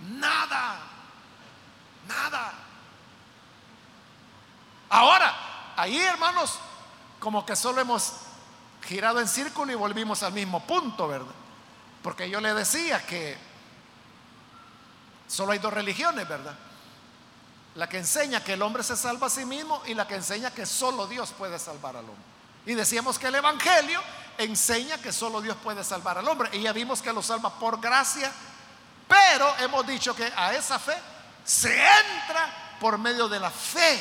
[0.00, 0.78] Nada.
[2.06, 2.52] Nada.
[4.88, 5.34] Ahora,
[5.76, 6.58] ahí hermanos,
[7.20, 8.14] como que solo hemos
[8.86, 11.34] girado en círculo y volvimos al mismo punto, ¿verdad?
[12.02, 13.36] Porque yo le decía que
[15.26, 16.56] solo hay dos religiones, ¿verdad?
[17.74, 20.52] La que enseña que el hombre se salva a sí mismo y la que enseña
[20.52, 22.37] que solo Dios puede salvar al hombre.
[22.66, 24.00] Y decíamos que el Evangelio
[24.38, 26.50] enseña que solo Dios puede salvar al hombre.
[26.52, 28.32] Y ya vimos que lo salva por gracia,
[29.06, 30.96] pero hemos dicho que a esa fe
[31.44, 34.00] se entra por medio de la fe.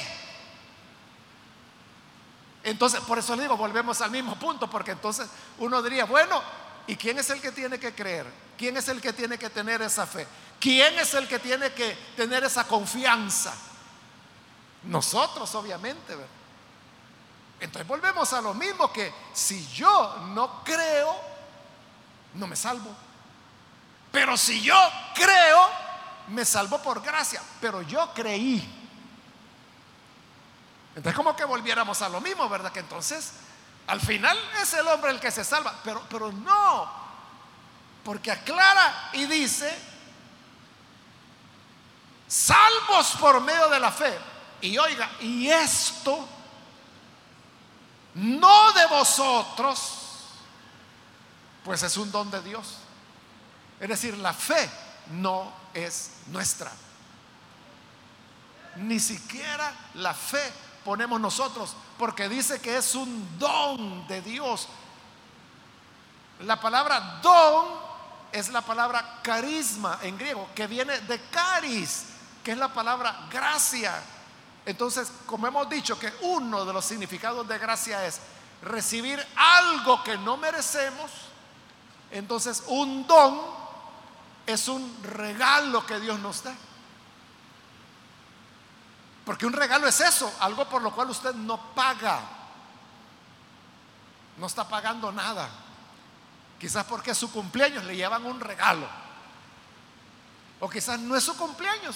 [2.63, 5.27] Entonces, por eso le digo, volvemos al mismo punto, porque entonces
[5.59, 6.41] uno diría, bueno,
[6.85, 8.25] ¿y quién es el que tiene que creer?
[8.57, 10.27] ¿Quién es el que tiene que tener esa fe?
[10.59, 13.53] ¿Quién es el que tiene que tener esa confianza?
[14.83, 16.15] Nosotros, obviamente.
[17.59, 21.15] Entonces volvemos a lo mismo que si yo no creo,
[22.35, 22.95] no me salvo.
[24.11, 24.77] Pero si yo
[25.15, 25.69] creo,
[26.29, 27.41] me salvo por gracia.
[27.59, 28.75] Pero yo creí.
[30.95, 32.71] Entonces como que volviéramos a lo mismo, ¿verdad?
[32.71, 33.31] Que entonces
[33.87, 35.73] al final es el hombre el que se salva.
[35.83, 36.91] Pero, pero no.
[38.03, 39.75] Porque aclara y dice,
[42.27, 44.17] salvos por medio de la fe
[44.61, 46.27] y oiga, y esto
[48.17, 49.93] no de vosotros,
[51.63, 52.77] pues es un don de Dios.
[53.79, 54.69] Es decir, la fe
[55.11, 56.71] no es nuestra.
[58.77, 60.51] Ni siquiera la fe
[60.83, 64.67] ponemos nosotros, porque dice que es un don de Dios.
[66.41, 67.65] La palabra don
[68.31, 72.05] es la palabra carisma en griego, que viene de caris,
[72.43, 74.01] que es la palabra gracia.
[74.67, 78.19] Entonces, como hemos dicho que uno de los significados de gracia es
[78.61, 81.09] recibir algo que no merecemos,
[82.11, 83.39] entonces un don
[84.45, 86.53] es un regalo que Dios nos da.
[89.25, 92.19] Porque un regalo es eso, algo por lo cual usted no paga.
[94.35, 95.49] No está pagando nada.
[96.59, 98.85] Quizás porque es su cumpleaños le llevan un regalo.
[100.59, 101.95] O quizás no es su cumpleaños,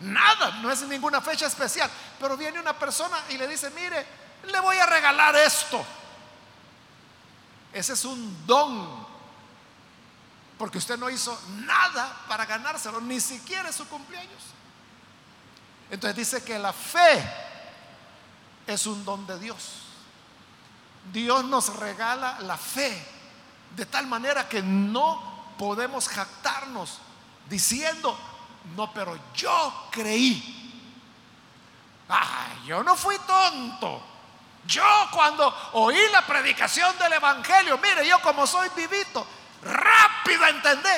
[0.00, 1.90] Nada, no es ninguna fecha especial.
[2.20, 4.06] Pero viene una persona y le dice, mire,
[4.44, 5.84] le voy a regalar esto.
[7.72, 9.06] Ese es un don.
[10.58, 14.42] Porque usted no hizo nada para ganárselo, ni siquiera su cumpleaños.
[15.90, 17.24] Entonces dice que la fe
[18.66, 19.82] es un don de Dios.
[21.12, 23.06] Dios nos regala la fe
[23.76, 26.98] de tal manera que no podemos jactarnos
[27.48, 28.18] diciendo,
[28.74, 30.52] no, pero yo creí.
[32.66, 34.02] yo no fui tonto.
[34.66, 39.24] Yo cuando oí la predicación del Evangelio, mire, yo como soy vivito,
[39.62, 40.88] rápido entendí,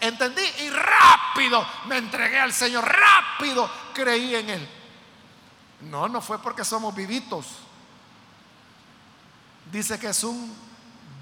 [0.00, 4.68] entendí y rápido me entregué al Señor, rápido creí en Él.
[5.82, 7.46] No, no fue porque somos vivitos.
[9.70, 10.56] Dice que es un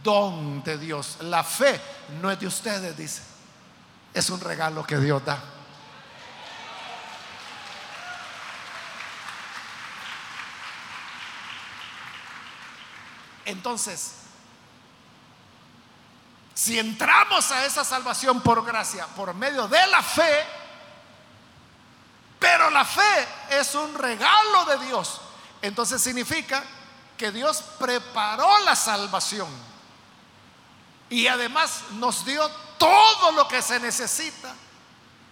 [0.02, 1.18] don de Dios.
[1.22, 1.80] La fe
[2.22, 3.22] no es de ustedes, dice.
[4.14, 5.55] Es un regalo que Dios da.
[13.46, 14.12] Entonces,
[16.52, 20.44] si entramos a esa salvación por gracia, por medio de la fe,
[22.40, 25.20] pero la fe es un regalo de Dios,
[25.62, 26.62] entonces significa
[27.16, 29.48] que Dios preparó la salvación
[31.08, 32.46] y además nos dio
[32.78, 34.54] todo lo que se necesita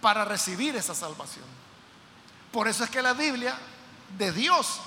[0.01, 1.45] para recibir esa salvación.
[2.53, 3.59] Por eso es que la Biblia
[4.17, 4.81] de Dios.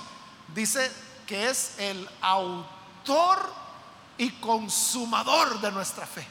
[0.54, 0.90] Dice
[1.26, 2.77] que es el autor
[4.16, 6.26] y consumador de nuestra fe.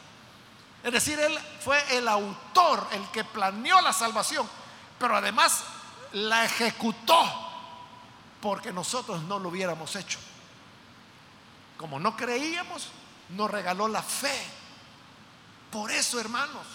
[0.84, 4.48] Es decir, Él fue el autor, el que planeó la salvación,
[5.00, 5.64] pero además
[6.14, 7.48] la ejecutó
[8.42, 10.20] porque nosotros no lo hubiéramos hecho.
[11.78, 12.90] Como no creíamos,
[13.30, 14.46] nos regaló la fe.
[15.72, 16.66] Por eso, hermanos,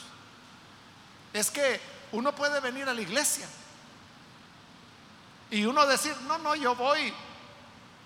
[1.33, 1.81] es que
[2.13, 3.49] uno puede venir a la iglesia
[5.51, 7.13] y uno decir, no, no, yo voy.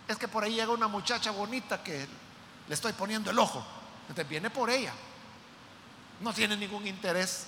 [0.09, 2.07] Es que por ahí llega una muchacha bonita que
[2.68, 3.64] le estoy poniendo el ojo.
[4.02, 4.92] Entonces viene por ella.
[6.20, 7.46] No tiene ningún interés.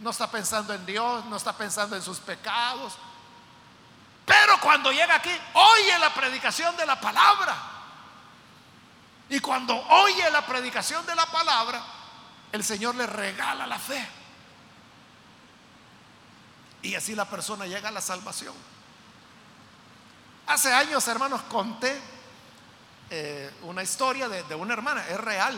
[0.00, 2.94] No está pensando en Dios, no está pensando en sus pecados.
[4.24, 7.56] Pero cuando llega aquí, oye la predicación de la palabra.
[9.28, 11.82] Y cuando oye la predicación de la palabra,
[12.52, 14.06] el Señor le regala la fe.
[16.82, 18.54] Y así la persona llega a la salvación.
[20.46, 22.00] Hace años, hermanos, conté
[23.10, 25.56] eh, una historia de, una hermana, es real.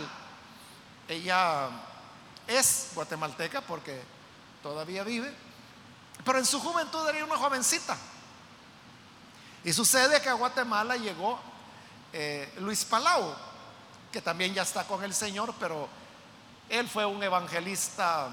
[1.06, 1.68] Ella
[2.46, 4.00] es guatemalteca porque
[4.62, 5.30] todavía vive,
[6.24, 7.98] pero en su juventud era una jovencita.
[9.62, 11.38] Y sucede que a Guatemala llegó
[12.14, 13.34] eh, Luis Palau,
[14.10, 15.86] que también ya está con el Señor, pero
[16.70, 18.30] él fue un evangelista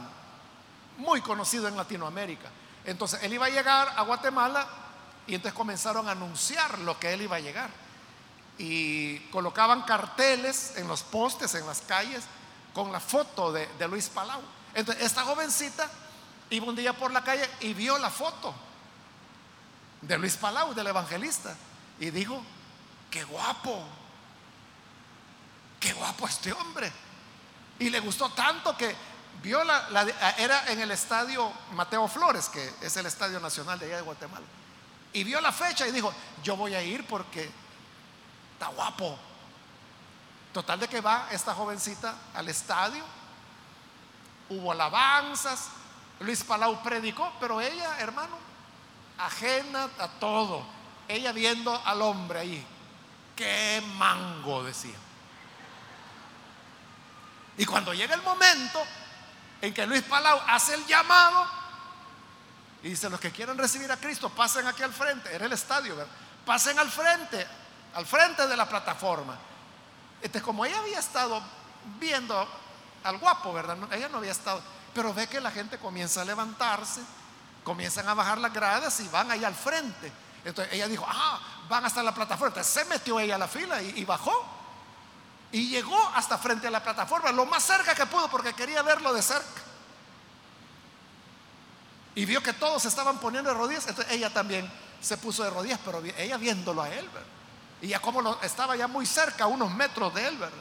[0.97, 2.49] muy conocido en Latinoamérica.
[2.85, 4.84] Entonces él iba a llegar a Guatemala
[5.27, 7.69] y entonces comenzaron a anunciar lo que él iba a llegar.
[8.57, 12.23] Y colocaban carteles en los postes, en las calles,
[12.73, 14.41] con la foto de, Luis Palau.
[14.73, 15.89] Entonces esta jovencita
[16.49, 18.53] iba un día por la calle y vio la foto
[20.01, 21.55] de Luis Palau, del evangelista,
[21.99, 22.41] y dijo,
[23.09, 23.83] qué guapo,
[25.79, 26.91] qué guapo este hombre.
[27.79, 28.95] Y le gustó tanto que
[29.41, 30.05] vio la,
[30.37, 34.45] era en el estadio Mateo Flores, que es el estadio nacional de allá de Guatemala.
[35.15, 36.13] Y vio la fecha y dijo,
[36.43, 37.49] yo voy a ir porque
[38.51, 39.17] está guapo.
[40.51, 43.01] Total de que va esta jovencita al estadio,
[44.49, 45.69] hubo alabanzas,
[46.19, 48.37] Luis Palau predicó, pero ella, hermano,
[49.17, 50.65] ajena a todo,
[51.07, 52.67] ella viendo al hombre ahí,
[53.37, 54.97] qué mango decía.
[57.57, 58.83] Y cuando llega el momento
[59.61, 61.54] en que Luis Palau hace el llamado
[62.85, 65.95] y dice, los que quieren recibir a Cristo, pasen aquí al frente, era el estadio,
[66.45, 67.47] pasen al frente,
[67.95, 69.35] al frente de la plataforma.
[70.21, 71.41] Este, como ella había estado
[71.99, 72.47] viendo
[73.03, 73.75] al guapo, ¿verdad?
[73.91, 74.61] Ella no había estado,
[74.93, 77.01] pero ve que la gente comienza a levantarse,
[77.63, 80.13] comienzan a bajar las gradas y van ahí al frente.
[80.43, 82.49] Entonces ella dijo, ah, van hasta la plataforma.
[82.49, 84.45] Entonces se metió ella a la fila y bajó.
[85.51, 89.11] Y llegó hasta frente a la plataforma, lo más cerca que pudo porque quería verlo
[89.11, 89.64] de cerca.
[92.15, 95.49] Y vio que todos se estaban poniendo de rodillas, entonces ella también se puso de
[95.49, 97.27] rodillas, pero ella viéndolo a él, ¿verdad?
[97.81, 100.57] Y ya como lo, estaba ya muy cerca, unos metros de él, ¿verdad?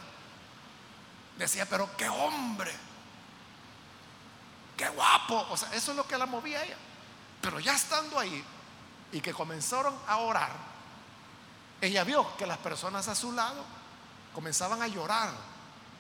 [1.38, 2.72] Decía, pero qué hombre,
[4.76, 5.46] qué guapo.
[5.50, 6.76] O sea, eso es lo que la movía ella.
[7.40, 8.44] Pero ya estando ahí
[9.12, 10.52] y que comenzaron a orar,
[11.80, 13.64] ella vio que las personas a su lado
[14.32, 15.30] comenzaban a llorar,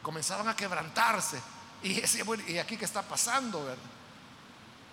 [0.02, 1.40] comenzaban a quebrantarse.
[1.82, 3.64] Y decía, bueno, ¿y aquí qué está pasando?
[3.64, 3.82] ¿verdad?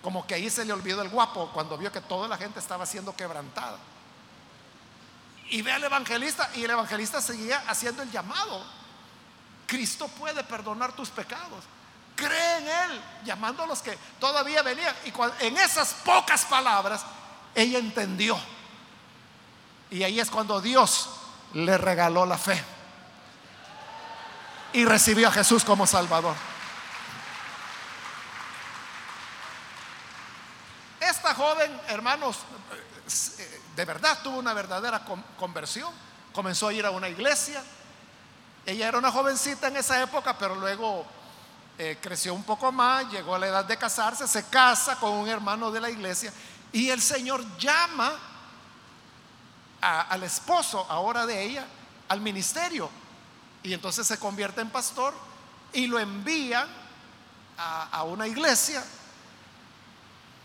[0.02, 2.84] Como que ahí se le olvidó el guapo cuando vio que toda la gente estaba
[2.86, 3.78] siendo quebrantada.
[5.50, 8.64] Y ve al evangelista y el evangelista seguía haciendo el llamado.
[9.66, 11.64] Cristo puede perdonar tus pecados.
[12.16, 14.94] Cree en Él, llamando a los que todavía venían.
[15.04, 17.04] Y en esas pocas palabras,
[17.54, 18.38] ella entendió.
[19.90, 21.08] Y ahí es cuando Dios
[21.54, 22.62] le regaló la fe
[24.72, 26.34] y recibió a Jesús como Salvador.
[31.34, 32.38] Joven, hermanos,
[33.76, 35.04] de verdad tuvo una verdadera
[35.38, 35.92] conversión.
[36.32, 37.62] Comenzó a ir a una iglesia.
[38.64, 41.04] Ella era una jovencita en esa época, pero luego
[41.78, 45.28] eh, creció un poco más, llegó a la edad de casarse, se casa con un
[45.28, 46.32] hermano de la iglesia
[46.70, 48.12] y el Señor llama
[49.80, 51.66] al esposo ahora de ella
[52.08, 52.88] al ministerio
[53.62, 55.12] y entonces se convierte en pastor
[55.72, 56.66] y lo envía
[57.58, 58.82] a, una iglesia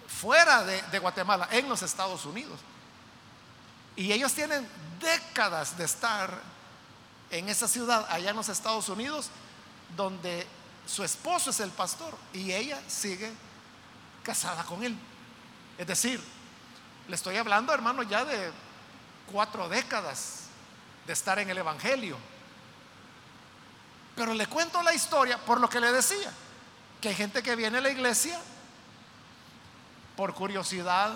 [0.08, 2.60] fuera de, Guatemala, en los Estados Unidos.
[3.96, 4.68] Y ellos tienen
[5.00, 6.42] décadas de estar
[7.30, 9.30] en esa ciudad, allá en los Estados Unidos,
[9.96, 10.48] donde
[10.86, 13.32] su esposo es el pastor y ella sigue
[14.24, 14.98] casada con él.
[15.78, 16.24] Es decir,
[17.08, 18.52] le estoy hablando, hermano, ya de
[19.32, 20.44] cuatro décadas
[21.06, 22.18] de estar en el Evangelio.
[24.16, 26.32] Pero le cuento la historia por lo que le decía,
[27.02, 28.40] que hay gente que viene a la iglesia
[30.18, 31.14] por curiosidad,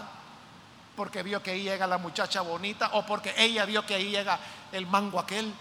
[0.95, 4.39] porque vio que ahí llega la muchacha bonita o porque ella vio que ahí llega
[4.71, 5.53] el mango aquel.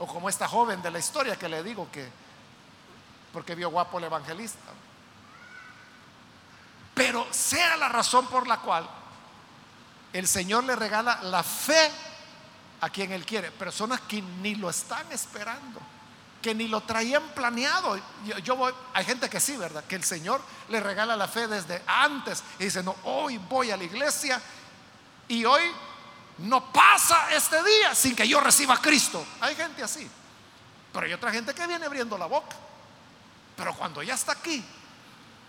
[0.00, 2.08] O como esta joven de la historia que le digo que
[3.32, 4.58] porque vio guapo el evangelista.
[6.94, 8.88] Pero sea la razón por la cual
[10.12, 11.90] el Señor le regala la fe
[12.80, 15.80] a quien Él quiere, personas que ni lo están esperando,
[16.42, 17.98] que ni lo traían planeado.
[18.42, 19.84] Yo, voy, hay gente que sí, ¿verdad?
[19.84, 23.76] Que el Señor le regala la fe desde antes y dice, no, hoy voy a
[23.76, 24.40] la iglesia
[25.26, 25.62] y hoy
[26.38, 29.24] no pasa este día sin que yo reciba a Cristo.
[29.40, 30.08] Hay gente así,
[30.92, 32.56] pero hay otra gente que viene abriendo la boca.
[33.56, 34.64] Pero cuando ya está aquí,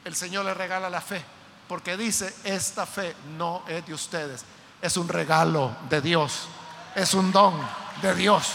[0.04, 1.24] el Señor le regala la fe,
[1.68, 4.44] porque dice, esta fe no es de ustedes,
[4.82, 6.48] es un regalo de Dios,
[6.96, 7.62] es un don
[8.02, 8.54] de Dios.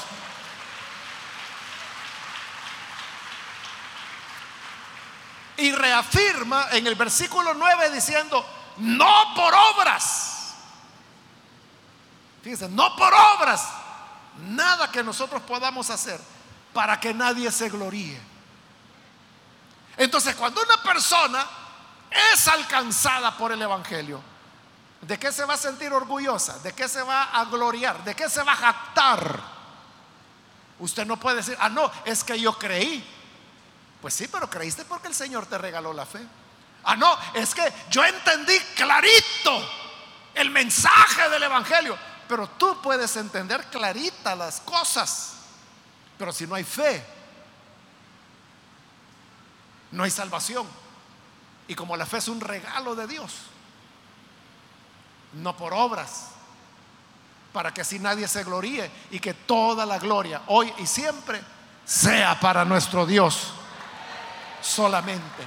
[5.56, 8.44] Y reafirma en el versículo 9 diciendo,
[8.78, 10.54] no por obras.
[12.42, 13.68] Fíjense, no por obras.
[14.48, 16.20] Nada que nosotros podamos hacer
[16.72, 18.20] para que nadie se gloríe.
[19.96, 21.46] Entonces, cuando una persona
[22.32, 24.20] es alcanzada por el Evangelio,
[25.02, 26.58] ¿de qué se va a sentir orgullosa?
[26.60, 28.02] ¿De qué se va a gloriar?
[28.04, 29.40] ¿De qué se va a jactar?
[30.78, 33.13] Usted no puede decir, ah, no, es que yo creí.
[34.04, 36.20] Pues sí, pero creíste porque el Señor te regaló la fe.
[36.82, 39.66] Ah, no, es que yo entendí clarito
[40.34, 41.96] el mensaje del Evangelio.
[42.28, 45.36] Pero tú puedes entender clarita las cosas.
[46.18, 47.02] Pero si no hay fe,
[49.92, 50.68] no hay salvación.
[51.66, 53.32] Y como la fe es un regalo de Dios,
[55.32, 56.26] no por obras,
[57.54, 61.40] para que así nadie se gloríe y que toda la gloria, hoy y siempre,
[61.86, 63.54] sea para nuestro Dios
[64.64, 65.44] solamente,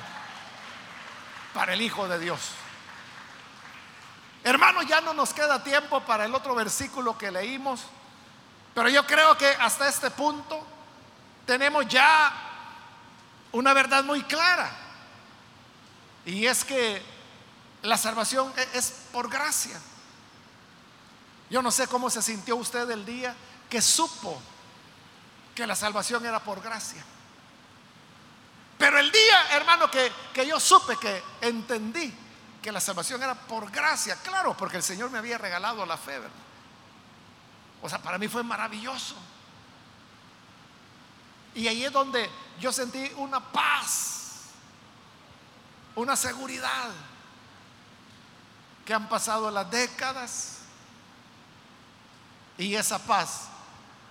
[1.54, 2.40] para el Hijo de Dios.
[4.44, 7.82] Hermano, ya no nos queda tiempo para el otro versículo que leímos,
[8.74, 10.66] pero yo creo que hasta este punto
[11.46, 12.32] tenemos ya
[13.52, 14.72] una verdad muy clara.
[16.26, 17.02] Y es que
[17.82, 19.80] la salvación e-, es por gracia.
[21.50, 23.36] Yo no sé cómo se sintió usted el día
[23.70, 24.40] que supo
[25.56, 27.04] que la salvación era por gracia.
[28.78, 32.14] Pero el día, hermano, que, que yo supe, que entendí
[32.62, 36.20] que la salvación era por gracia, claro, porque el Señor me había regalado la fe,
[37.82, 39.16] O sea, para mí fue maravilloso.
[41.56, 44.50] Y ahí es donde yo sentí una paz,
[45.96, 46.92] una seguridad,
[48.88, 50.60] que han pasado las décadas
[52.58, 53.50] y esa paz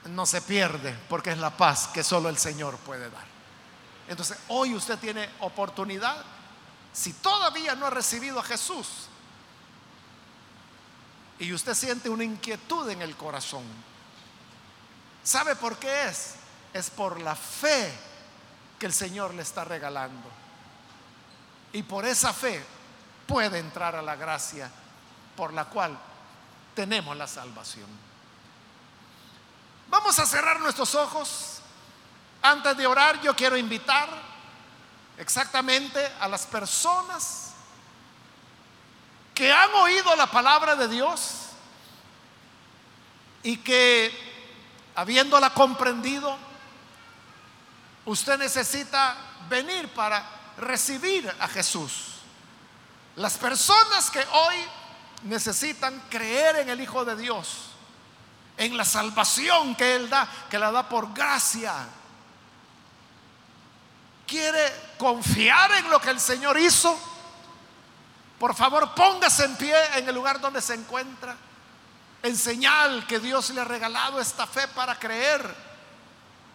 [0.04, 3.35] no se pierde porque es la paz que solo el Señor puede dar.
[4.08, 6.24] Entonces, hoy usted tiene oportunidad,
[6.92, 9.08] si todavía no ha recibido a Jesús
[11.38, 13.64] y usted siente una inquietud en el corazón,
[15.22, 16.36] ¿sabe por qué es?
[16.76, 17.92] es por la fe
[18.78, 20.28] que el Señor le está regalando.
[21.72, 22.64] Y por esa fe
[23.26, 24.70] puede entrar a la gracia
[25.34, 25.98] por la cual
[26.74, 27.88] tenemos la salvación.
[29.88, 31.55] Vamos a cerrar nuestros ojos.
[32.46, 34.08] Antes de orar, yo quiero invitar
[35.18, 37.52] exactamente a las personas
[39.34, 41.32] que han oído la palabra de Dios
[43.42, 44.12] y que,
[44.94, 46.36] habiéndola comprendido,
[48.06, 49.16] Usted necesita
[49.48, 50.24] venir para
[50.58, 52.20] recibir a Jesús.
[53.16, 54.54] Las personas que hoy
[55.24, 57.70] necesitan creer en el Hijo de Dios,
[58.56, 61.74] en la salvación que Él da, que la da por gracia,
[64.26, 66.98] quiere confiar en lo que el Señor hizo,
[68.38, 71.36] por favor póngase en pie en el lugar donde se encuentra,
[72.22, 75.54] en señal que Dios le ha regalado esta fe para creer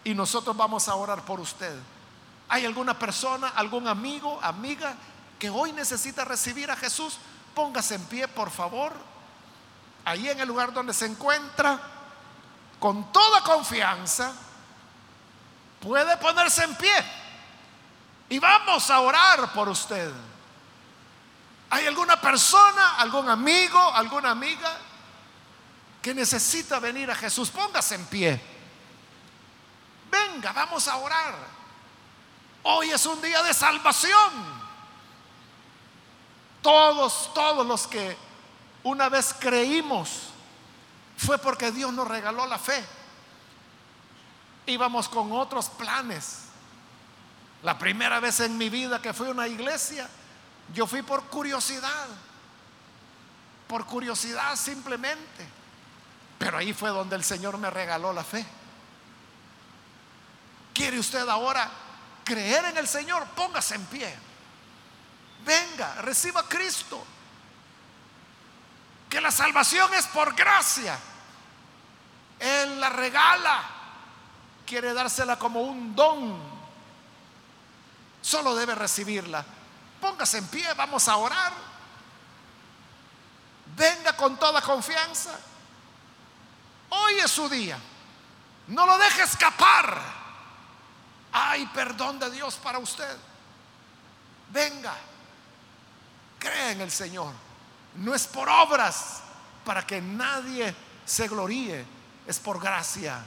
[0.03, 1.75] y nosotros vamos a orar por usted.
[2.49, 4.95] ¿Hay alguna persona, algún amigo, amiga
[5.39, 7.17] que hoy necesita recibir a Jesús?
[7.55, 8.93] Póngase en pie, por favor.
[10.03, 11.79] Ahí en el lugar donde se encuentra,
[12.79, 14.33] con toda confianza,
[15.79, 16.93] puede ponerse en pie.
[18.31, 20.09] Y vamos a orar por usted.
[21.69, 24.77] ¿Hay alguna persona, algún amigo, alguna amiga
[26.01, 27.49] que necesita venir a Jesús?
[27.49, 28.41] Póngase en pie.
[30.09, 31.35] Venga, vamos a orar.
[32.63, 34.31] Hoy es un día de salvación.
[36.61, 38.15] Todos, todos los que
[38.83, 40.29] una vez creímos
[41.17, 42.81] fue porque Dios nos regaló la fe.
[44.67, 46.50] Íbamos con otros planes.
[47.63, 50.09] La primera vez en mi vida que fui a una iglesia,
[50.73, 52.07] yo fui por curiosidad.
[53.67, 55.47] por curiosidad simplemente.
[56.37, 58.45] Pero ahí fue donde el Señor me regaló la fe.
[60.73, 61.69] ¿Quiere usted ahora
[62.25, 63.25] creer en el Señor?
[63.27, 64.13] Póngase en pie.
[65.45, 67.01] Venga, reciba a Cristo.
[69.09, 70.97] Que la salvación es por gracia.
[72.39, 73.63] Él la regala.
[74.65, 76.50] Quiere dársela como un don.
[78.21, 79.43] Solo debe recibirla.
[79.99, 81.53] Póngase en pie, vamos a orar.
[83.75, 85.31] Venga con toda confianza.
[86.89, 87.79] Hoy es su día.
[88.67, 90.01] No lo deje escapar.
[91.31, 93.17] Hay perdón de Dios para usted.
[94.49, 94.95] Venga.
[96.37, 97.33] Cree en el Señor.
[97.95, 99.21] No es por obras
[99.65, 101.85] para que nadie se gloríe.
[102.27, 103.23] Es por gracia.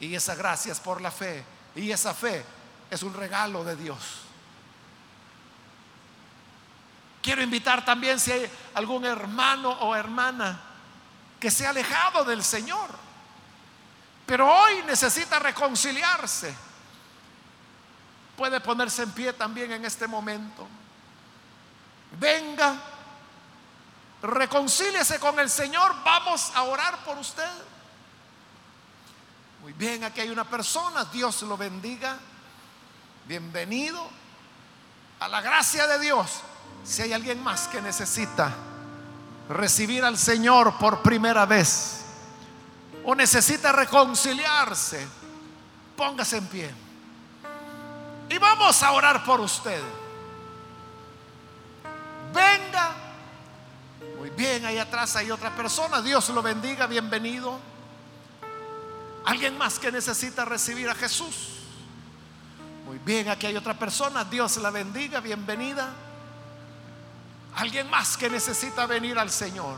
[0.00, 1.44] Y esa gracia es por la fe.
[1.74, 2.44] Y esa fe
[2.90, 3.98] es un regalo de Dios.
[7.22, 10.60] Quiero invitar también si hay algún hermano o hermana
[11.40, 12.88] que se ha alejado del Señor,
[14.24, 16.54] pero hoy necesita reconciliarse.
[18.36, 20.68] Puede ponerse en pie también en este momento.
[22.18, 22.76] Venga,
[24.22, 27.50] reconcíliese con el Señor, vamos a orar por usted.
[29.62, 32.16] Muy bien, aquí hay una persona, Dios lo bendiga.
[33.26, 34.08] Bienvenido
[35.18, 36.42] a la gracia de Dios.
[36.84, 38.54] Si hay alguien más que necesita
[39.48, 42.02] recibir al Señor por primera vez
[43.04, 45.04] o necesita reconciliarse,
[45.96, 46.70] póngase en pie.
[48.28, 49.82] Y vamos a orar por usted.
[52.32, 52.94] Venga.
[54.18, 56.00] Muy bien, ahí atrás hay otra persona.
[56.00, 57.58] Dios lo bendiga, bienvenido.
[59.24, 61.55] Alguien más que necesita recibir a Jesús.
[62.86, 64.24] Muy bien, aquí hay otra persona.
[64.24, 65.88] Dios la bendiga, bienvenida.
[67.56, 69.76] Alguien más que necesita venir al Señor.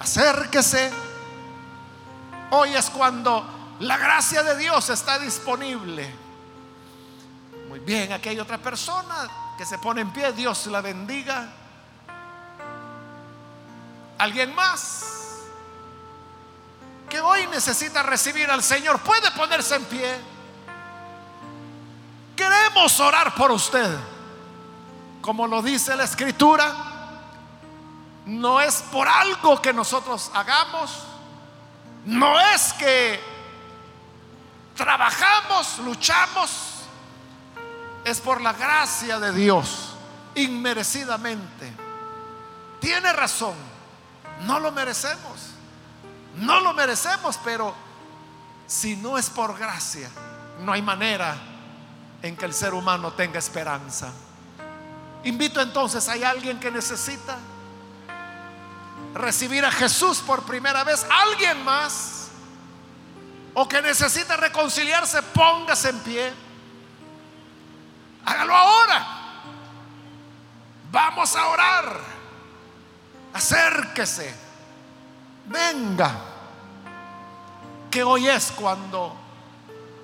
[0.00, 0.90] Acérquese.
[2.50, 6.12] Hoy es cuando la gracia de Dios está disponible.
[7.68, 10.32] Muy bien, aquí hay otra persona que se pone en pie.
[10.32, 11.52] Dios la bendiga.
[14.18, 15.04] ¿Alguien más?
[17.08, 18.98] Que hoy necesita recibir al Señor.
[19.02, 20.39] Puede ponerse en pie.
[22.40, 23.98] Queremos orar por usted
[25.20, 26.74] como lo dice la escritura,
[28.26, 31.04] no es por algo que nosotros hagamos,
[32.06, 33.20] no es que
[34.74, 36.50] trabajamos, luchamos,
[38.04, 39.94] es por la gracia de Dios,
[40.34, 41.72] inmerecidamente.
[42.80, 43.54] Tiene razón,
[44.46, 45.50] no lo merecemos,
[46.36, 47.74] no lo merecemos, pero
[48.66, 50.08] si no es por gracia,
[50.60, 51.49] no hay manera
[52.22, 54.12] en que el ser humano tenga esperanza.
[55.24, 57.38] Invito entonces, ¿hay alguien que necesita
[59.14, 61.06] recibir a Jesús por primera vez?
[61.10, 62.28] ¿Alguien más?
[63.54, 65.22] ¿O que necesita reconciliarse?
[65.22, 66.32] Póngase en pie.
[68.24, 69.06] Hágalo ahora.
[70.90, 72.00] Vamos a orar.
[73.32, 74.34] Acérquese.
[75.46, 76.12] Venga.
[77.90, 79.16] Que hoy es cuando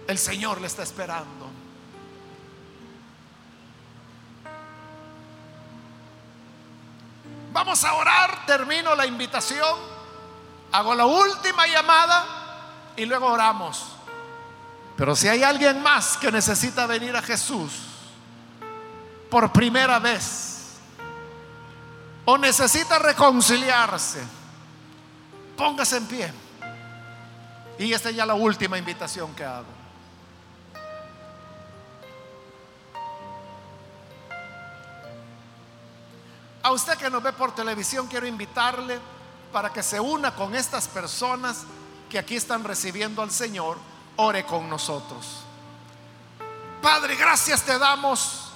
[0.09, 1.56] el Señor le está esperando.
[7.57, 9.79] Vamos a orar, termino la invitación,
[10.73, 12.27] hago la última llamada
[12.95, 13.83] y luego oramos.
[14.95, 17.73] Pero si hay alguien más que necesita venir a Jesús
[19.31, 20.75] por primera vez
[22.27, 24.23] o necesita reconciliarse,
[25.57, 26.33] póngase en pie.
[27.79, 29.86] Y esta es ya la última invitación que hago.
[36.67, 38.99] A usted que nos ve por televisión, quiero invitarle
[39.53, 41.59] para que se una con estas personas
[42.11, 43.79] que aquí están recibiendo al Señor,
[44.17, 45.45] ore con nosotros.
[46.83, 48.51] Padre, gracias te damos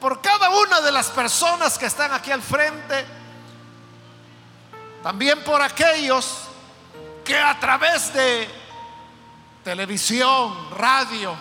[0.00, 3.04] por cada una de las personas que están aquí al frente,
[5.02, 6.42] también por aquellos
[7.24, 8.48] que a través de
[9.64, 11.34] televisión, radio,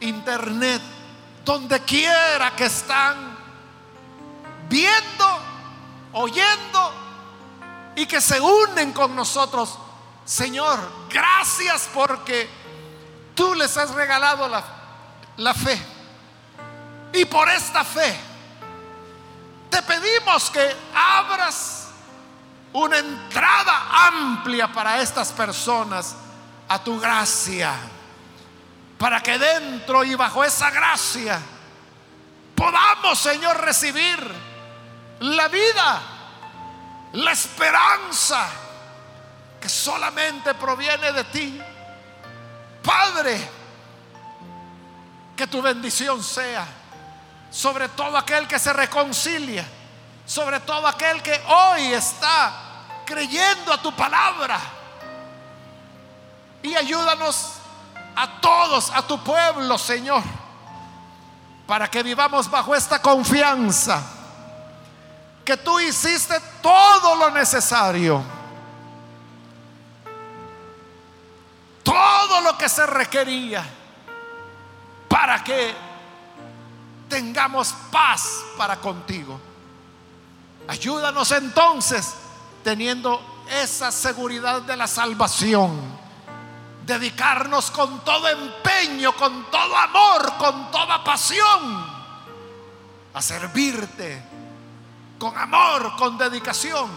[0.00, 0.80] internet,
[1.44, 3.35] donde quiera que están,
[4.68, 5.40] viendo,
[6.12, 6.92] oyendo
[7.96, 9.78] y que se unen con nosotros.
[10.24, 12.48] Señor, gracias porque
[13.34, 14.48] tú les has regalado
[15.36, 15.80] la, fe.
[17.12, 18.18] Y por esta fe
[19.70, 21.88] te pedimos que abras
[22.72, 26.14] una entrada amplia para estas personas
[26.68, 27.74] a tu gracia.
[28.98, 31.40] Para que dentro y bajo esa gracia
[32.54, 34.45] podamos, Señor, recibir
[35.20, 36.02] la vida,
[37.12, 38.48] la esperanza
[39.60, 41.60] que solamente proviene de ti.
[42.82, 43.48] Padre,
[45.36, 46.66] que tu bendición sea
[47.50, 49.66] sobre todo aquel que se reconcilia,
[50.26, 52.52] sobre todo aquel que hoy está
[53.04, 54.58] creyendo a tu palabra.
[56.62, 57.52] Y ayúdanos
[58.14, 60.22] a todos, a tu pueblo, Señor,
[61.66, 64.02] para que vivamos bajo esta confianza,
[65.46, 68.20] que tú hiciste todo lo necesario,
[71.84, 73.64] todo lo que se requería
[75.08, 75.72] para que
[77.08, 78.28] tengamos paz
[78.58, 79.40] para contigo.
[80.66, 82.12] Ayúdanos entonces,
[82.64, 85.80] teniendo esa seguridad de la salvación,
[86.84, 91.86] dedicarnos con todo empeño, con todo amor, con toda pasión,
[93.14, 94.35] a servirte
[95.18, 96.90] con amor, con dedicación,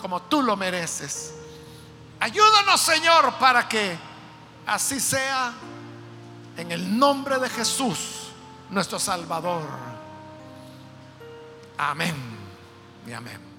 [0.00, 1.34] como tú lo mereces.
[2.20, 3.98] Ayúdanos, Señor, para que
[4.66, 5.52] así sea
[6.56, 8.28] en el nombre de Jesús,
[8.70, 9.66] nuestro Salvador.
[11.76, 12.14] Amén
[13.06, 13.53] y amén.